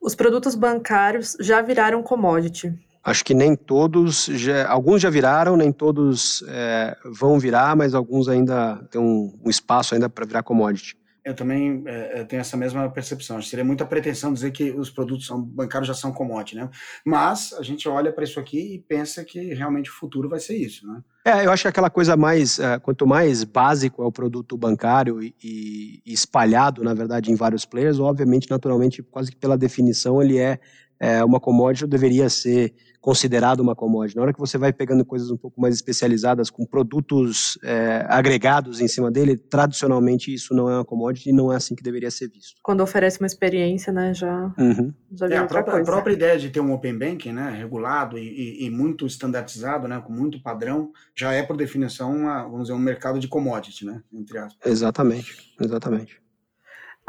[0.00, 2.72] Os produtos bancários já viraram commodity.
[3.02, 8.28] Acho que nem todos, já, alguns já viraram, nem todos é, vão virar, mas alguns
[8.28, 10.96] ainda têm um, um espaço ainda para virar commodity.
[11.24, 13.40] Eu também é, tenho essa mesma percepção.
[13.42, 16.70] Seria muita pretensão dizer que os produtos são, bancários já são commodity, né?
[17.04, 20.56] Mas a gente olha para isso aqui e pensa que realmente o futuro vai ser
[20.56, 21.02] isso, né?
[21.24, 25.22] É, eu acho que aquela coisa mais, uh, quanto mais básico é o produto bancário
[25.22, 30.38] e, e, espalhado, na verdade, em vários players, obviamente, naturalmente, quase que pela definição, ele
[30.38, 30.58] é,
[31.00, 34.16] é uma commodity, ou deveria ser considerado uma commodity.
[34.16, 38.80] Na hora que você vai pegando coisas um pouco mais especializadas, com produtos é, agregados
[38.80, 42.10] em cima dele, tradicionalmente isso não é uma commodity e não é assim que deveria
[42.10, 42.60] ser visto.
[42.62, 44.92] Quando oferece uma experiência, né, já, uhum.
[45.12, 48.26] já é, a, própria, a, própria, ideia de ter um open banking, né, regulado e,
[48.28, 52.74] e, e, muito standardizado, né, com muito padrão, já é por definição uma, vamos dizer,
[52.74, 54.70] um mercado de commodity, né, entre aspas.
[54.70, 56.27] Exatamente, exatamente.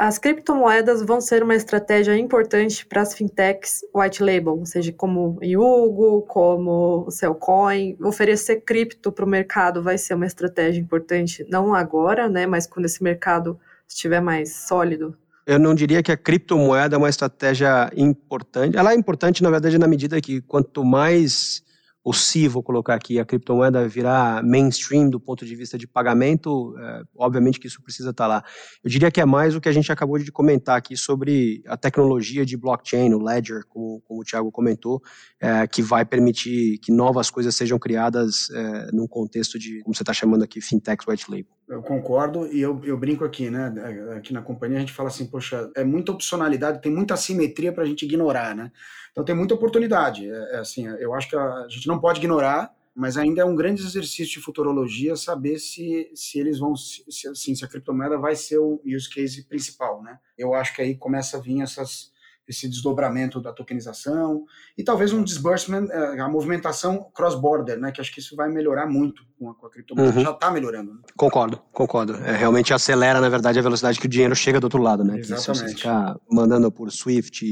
[0.02, 5.38] As criptomoedas vão ser uma estratégia importante para as fintechs white label, ou seja, como
[5.44, 7.98] Yugo, como o Cellcoin.
[8.02, 12.86] Oferecer cripto para o mercado vai ser uma estratégia importante, não agora, né, mas quando
[12.86, 15.18] esse mercado estiver mais sólido.
[15.46, 18.78] Eu não diria que a criptomoeda é uma estratégia importante.
[18.78, 21.62] Ela é importante, na verdade, na medida que quanto mais
[22.10, 26.76] ou se, vou colocar aqui, a criptomoeda virar mainstream do ponto de vista de pagamento,
[26.80, 28.44] é, obviamente que isso precisa estar lá.
[28.84, 31.78] Eu diria que é mais o que a gente acabou de comentar aqui sobre a
[31.78, 35.04] tecnologia de blockchain, o Ledger, como, como o Thiago comentou,
[35.40, 40.02] é, que vai permitir que novas coisas sejam criadas é, num contexto de, como você
[40.02, 41.59] está chamando aqui, fintech white label.
[41.70, 43.72] Eu concordo e eu, eu brinco aqui, né?
[44.18, 47.84] Aqui na companhia a gente fala assim, poxa, é muita opcionalidade, tem muita assimetria para
[47.84, 48.72] a gente ignorar, né?
[49.12, 50.28] Então tem muita oportunidade.
[50.28, 53.56] É, é, assim, eu acho que a, gente não pode ignorar, mas ainda é um
[53.56, 58.36] grande exercício de futurologia saber se, se eles vão, se, assim, se a criptomoeda vai
[58.36, 60.18] ser o use case principal, né?
[60.36, 62.12] Eu acho que aí começa a vir essas
[62.50, 64.44] esse desdobramento da tokenização
[64.76, 67.92] e talvez um disbursement, é, a movimentação cross-border, né?
[67.92, 70.18] Que acho que isso vai melhorar muito com a, com a criptomoeda.
[70.18, 70.24] Uhum.
[70.24, 70.94] Já está melhorando.
[70.94, 71.00] Né?
[71.16, 72.16] Concordo, concordo.
[72.16, 75.20] É, realmente acelera, na verdade, a velocidade que o dinheiro chega do outro lado, né?
[75.20, 75.46] Exatamente.
[75.46, 77.46] Que se você ficar mandando por Swift,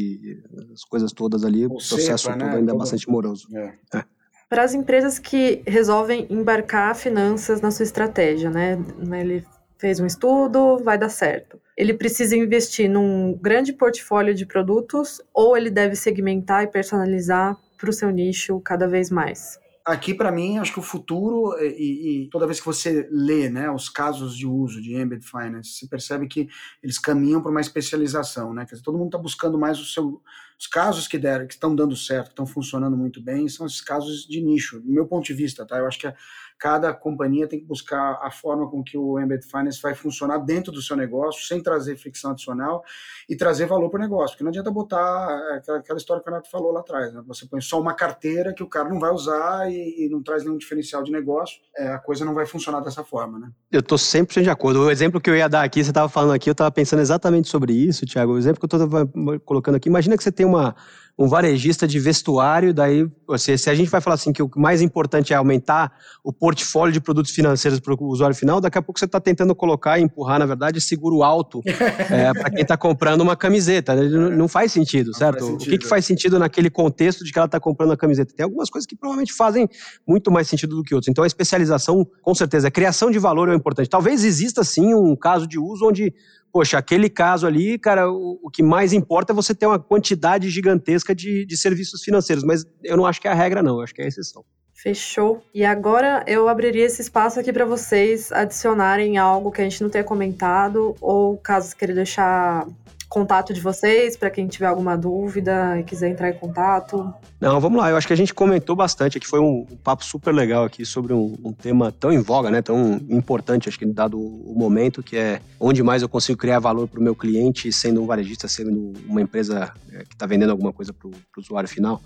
[0.73, 2.55] as coisas todas ali, o, o processo todo né?
[2.55, 3.47] ainda é bastante moroso.
[3.55, 3.73] É.
[3.93, 4.03] É.
[4.49, 8.79] Para as empresas que resolvem embarcar finanças na sua estratégia, né?
[9.19, 9.45] Ele
[9.77, 11.59] fez um estudo, vai dar certo.
[11.75, 17.89] Ele precisa investir num grande portfólio de produtos ou ele deve segmentar e personalizar para
[17.89, 19.59] o seu nicho cada vez mais?
[19.85, 23.71] Aqui, para mim, acho que o futuro, e, e, toda vez que você lê né,
[23.71, 26.49] os casos de uso de Embedded Finance, você percebe que
[26.83, 28.53] eles caminham para uma especialização.
[28.53, 28.65] Né?
[28.65, 30.21] Quer dizer, todo mundo está buscando mais o seu,
[30.59, 33.79] os casos que deram, que estão dando certo, que estão funcionando muito bem, são esses
[33.79, 35.65] casos de nicho, do meu ponto de vista.
[35.65, 35.77] Tá?
[35.77, 36.13] Eu acho que a,
[36.59, 40.71] cada companhia tem que buscar a forma com que o Embedded Finance vai funcionar dentro
[40.71, 42.83] do seu negócio, sem trazer fricção adicional
[43.29, 44.35] e trazer valor para o negócio.
[44.35, 47.13] Porque não adianta botar aquela, aquela história que o Renato falou lá atrás.
[47.13, 47.23] Né?
[47.27, 50.43] Você põe só uma carteira que o cara não vai usar e, e não traz
[50.43, 53.39] nenhum diferencial de negócio, é, a coisa não vai funcionar dessa forma.
[53.39, 53.49] Né?
[53.71, 54.81] Eu estou 100% de acordo.
[54.81, 57.47] O exemplo que eu ia dar aqui, você estava falando aqui, eu estava pensando exatamente
[57.47, 58.33] sobre isso, Thiago.
[58.33, 60.75] O exemplo que eu estou colocando aqui, imagina que você tem uma
[61.17, 64.81] um varejista de vestuário, daí se, se a gente vai falar assim que o mais
[64.81, 65.91] importante é aumentar
[66.23, 69.55] o portfólio de produtos financeiros para o usuário final, daqui a pouco você está tentando
[69.55, 71.61] colocar e empurrar, na verdade, seguro alto
[72.11, 73.95] é, para quem está comprando uma camiseta.
[73.95, 74.07] Né?
[74.09, 75.39] Não, não faz sentido, não certo?
[75.39, 75.67] Faz sentido.
[75.67, 78.33] O que, que faz sentido naquele contexto de que ela está comprando a camiseta?
[78.35, 79.67] Tem algumas coisas que provavelmente fazem
[80.07, 81.09] muito mais sentido do que outras.
[81.09, 83.89] Então a especialização, com certeza, a criação de valor é importante.
[83.89, 86.13] Talvez exista sim um caso de uso onde
[86.51, 90.49] poxa, aquele caso ali, cara, o, o, que mais importa é você ter uma quantidade
[90.49, 93.81] gigantesca de, de serviços financeiros, mas eu não acho que é a regra, não, eu
[93.81, 94.43] acho que é a exceção.
[94.73, 95.41] Fechou.
[95.53, 99.89] E agora eu abriria esse espaço aqui para vocês adicionarem algo que a gente não
[99.89, 102.67] tenha comentado, ou caso queira deixar
[103.09, 107.13] contato de vocês para quem tiver alguma dúvida e quiser entrar em contato.
[107.39, 107.89] Não, vamos lá.
[107.89, 109.25] Eu acho que a gente comentou bastante aqui.
[109.25, 112.61] Foi um, um papo super legal aqui sobre um, um, tema tão em voga, né?
[112.61, 116.87] Tão importante, acho que dado o momento, que é onde mais eu consigo criar valor
[116.87, 120.73] para o meu cliente, sendo um varejista, sendo uma empresa é, que está vendendo alguma
[120.73, 122.01] coisa para o usuário final.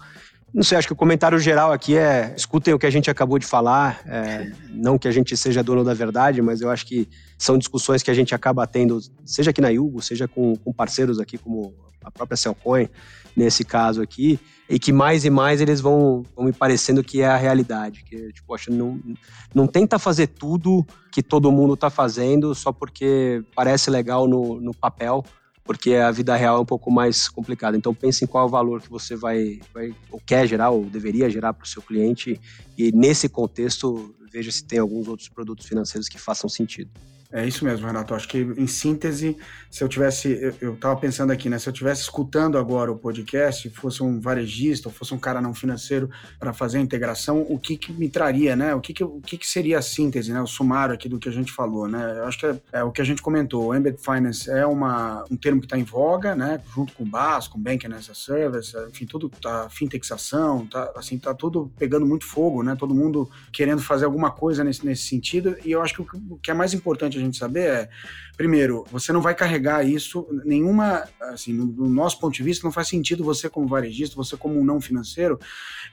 [0.54, 3.40] Não sei, acho que o comentário geral aqui é escutem o que a gente acabou
[3.40, 7.08] de falar, é, não que a gente seja dono da verdade, mas eu acho que
[7.38, 11.20] são discussões que a gente acaba tendo, seja aqui na Yugo, seja com, com parceiros
[11.20, 11.74] aqui como
[12.04, 12.90] a própria Cellcoin,
[13.36, 14.40] nesse caso aqui,
[14.70, 18.34] e que mais e mais eles vão, vão me parecendo que é a realidade, que
[18.34, 19.00] tipo, acho, não,
[19.56, 24.74] não tenta fazer tudo que todo mundo está fazendo só porque parece legal no, no
[24.74, 25.24] papel,
[25.72, 27.78] porque a vida real é um pouco mais complicada.
[27.78, 30.84] Então pense em qual é o valor que você vai, vai ou quer gerar ou
[30.84, 32.38] deveria gerar para o seu cliente
[32.78, 36.92] e nesse contexto veja se tem alguns outros produtos financeiros que façam sentido.
[37.32, 38.14] É isso mesmo, Renato.
[38.14, 39.38] Acho que, em síntese,
[39.70, 40.54] se eu tivesse.
[40.60, 41.58] Eu estava pensando aqui, né?
[41.58, 45.54] Se eu tivesse escutando agora o podcast, fosse um varejista, ou fosse um cara não
[45.54, 48.76] financeiro para fazer a integração, o que, que me traria, né?
[48.76, 50.42] O que, que, o que, que seria a síntese, né?
[50.42, 52.18] O sumário aqui do que a gente falou, né?
[52.18, 53.68] Eu acho que é, é o que a gente comentou.
[53.68, 56.60] O Embedded Finance é uma, um termo que está em voga, né?
[56.76, 61.18] Junto com o BAS, com Banking as a Service, enfim, tudo tá fintexização, tá, assim,
[61.18, 62.76] tá tudo pegando muito fogo, né?
[62.78, 65.56] Todo mundo querendo fazer alguma coisa nesse, nesse sentido.
[65.64, 67.90] E eu acho que o, o que é mais importante gente saber é,
[68.42, 72.88] primeiro, você não vai carregar isso, nenhuma, assim, no, nosso ponto de vista, não faz
[72.88, 75.40] sentido você como varejista, você como um não financeiro,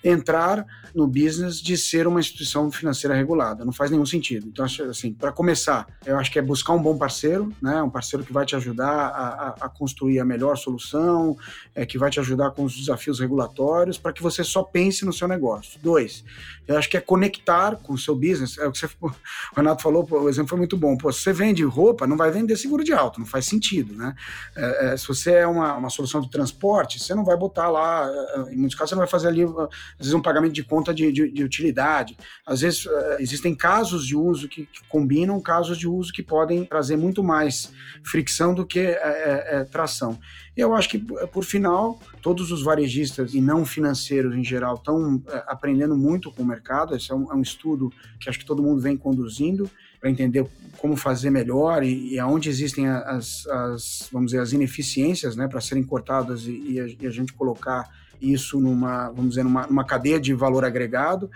[0.03, 0.65] entrar
[0.95, 3.67] no business de ser uma instituição financeira regulada.
[3.67, 4.49] Não faz nenhum sentido.
[4.49, 7.83] Então, assim, para começar, eu acho que é buscar um bom parceiro, né?
[7.83, 11.37] Um parceiro que vai te ajudar a, a, a construir a melhor solução,
[11.75, 15.13] é, que vai te ajudar com os desafios regulatórios, para que você só pense no
[15.13, 15.79] seu negócio.
[15.83, 16.25] Dois,
[16.67, 18.57] eu acho que é conectar com o seu business.
[18.57, 19.11] É o que você, o
[19.55, 20.97] Renato falou, o exemplo foi muito bom.
[20.97, 24.15] Pô, você vende roupa, não vai vender seguro de auto, não faz sentido, né?
[24.57, 28.09] É, é, se você é uma, uma solução de transporte, você não vai botar lá,
[28.09, 30.95] é, em muitos casos, você não vai fazer ali, às vezes, um pagamento de conta
[30.95, 32.17] de, de, de utilidade.
[32.47, 36.65] Às vezes, é, existem casos de uso que, que, combinam, casos de uso que podem
[36.65, 40.19] trazer muito mais fricção do que é, tração.
[40.57, 45.23] E eu acho que, por final, todos os varejistas e não financeiros em geral estão
[45.47, 46.97] aprendendo muito com o mercado.
[46.97, 50.47] Esse é um, é um estudo que acho que todo mundo vem conduzindo para entender
[50.79, 55.61] como fazer melhor e, e aonde existem as, as, vamos dizer, as ineficiências, né, para
[55.61, 57.89] serem cortadas e, e, a, e, a, gente colocar
[58.21, 61.31] isso numa, vamos dizer, numa, numa cadeia de valor agregado.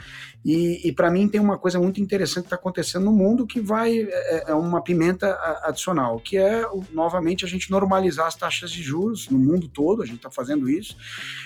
[0.45, 3.61] E, e para mim tem uma coisa muito interessante que está acontecendo no mundo que
[3.61, 8.83] vai é, é, uma pimenta adicional, que é novamente a gente normalizar as taxas de
[8.83, 10.03] juros no mundo todo.
[10.03, 10.97] A gente está fazendo isso.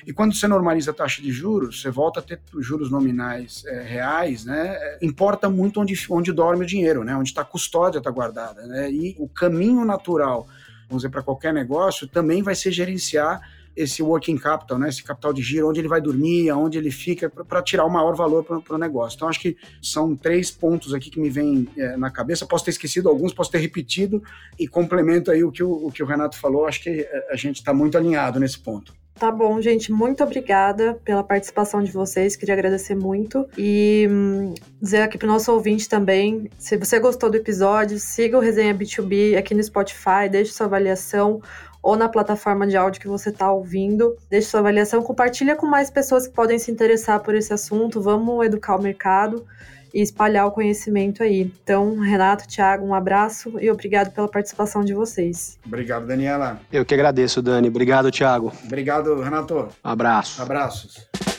[0.06, 3.82] E quando você normaliza a taxa de juros, você volta a ter juros nominais é,
[3.82, 4.78] reais, né?
[5.02, 7.14] Importa muito onde, onde dorme o dinheiro, né?
[7.14, 8.90] Onde está a custódia está guardada, né?
[8.90, 10.46] E o caminho natural
[10.88, 13.40] vamos dizer, para qualquer negócio, também vai ser gerenciar
[13.76, 17.28] esse working capital, né, esse capital de giro, onde ele vai dormir, aonde ele fica,
[17.28, 19.16] para tirar o maior valor para o negócio.
[19.16, 22.46] Então, acho que são três pontos aqui que me vêm é, na cabeça.
[22.46, 24.22] Posso ter esquecido alguns, posso ter repetido,
[24.58, 26.66] e complemento aí o que o, o, que o Renato falou.
[26.66, 28.94] Acho que é, a gente está muito alinhado nesse ponto.
[29.18, 29.90] Tá bom, gente.
[29.90, 32.36] Muito obrigada pela participação de vocês.
[32.36, 33.48] Queria agradecer muito.
[33.56, 38.36] E hum, dizer aqui para o nosso ouvinte também: se você gostou do episódio, siga
[38.36, 41.40] o Resenha B2B aqui no Spotify, deixe sua avaliação
[41.82, 44.16] ou na plataforma de áudio que você está ouvindo.
[44.28, 48.00] Deixe sua avaliação, compartilha com mais pessoas que podem se interessar por esse assunto.
[48.00, 49.46] Vamos educar o mercado
[49.94, 51.40] e espalhar o conhecimento aí.
[51.40, 55.58] Então, Renato, Thiago, um abraço e obrigado pela participação de vocês.
[55.64, 56.60] Obrigado, Daniela.
[56.70, 57.68] Eu que agradeço, Dani.
[57.68, 58.52] Obrigado, Thiago.
[58.64, 59.68] Obrigado, Renato.
[59.82, 60.42] Abraço.
[60.42, 61.35] Abraços.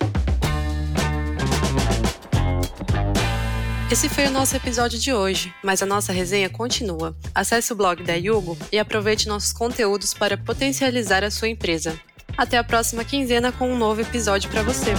[3.89, 7.15] Esse foi o nosso episódio de hoje, mas a nossa resenha continua.
[7.33, 11.97] Acesse o blog da Yugo e aproveite nossos conteúdos para potencializar a sua empresa.
[12.37, 14.91] Até a próxima quinzena com um novo episódio para você.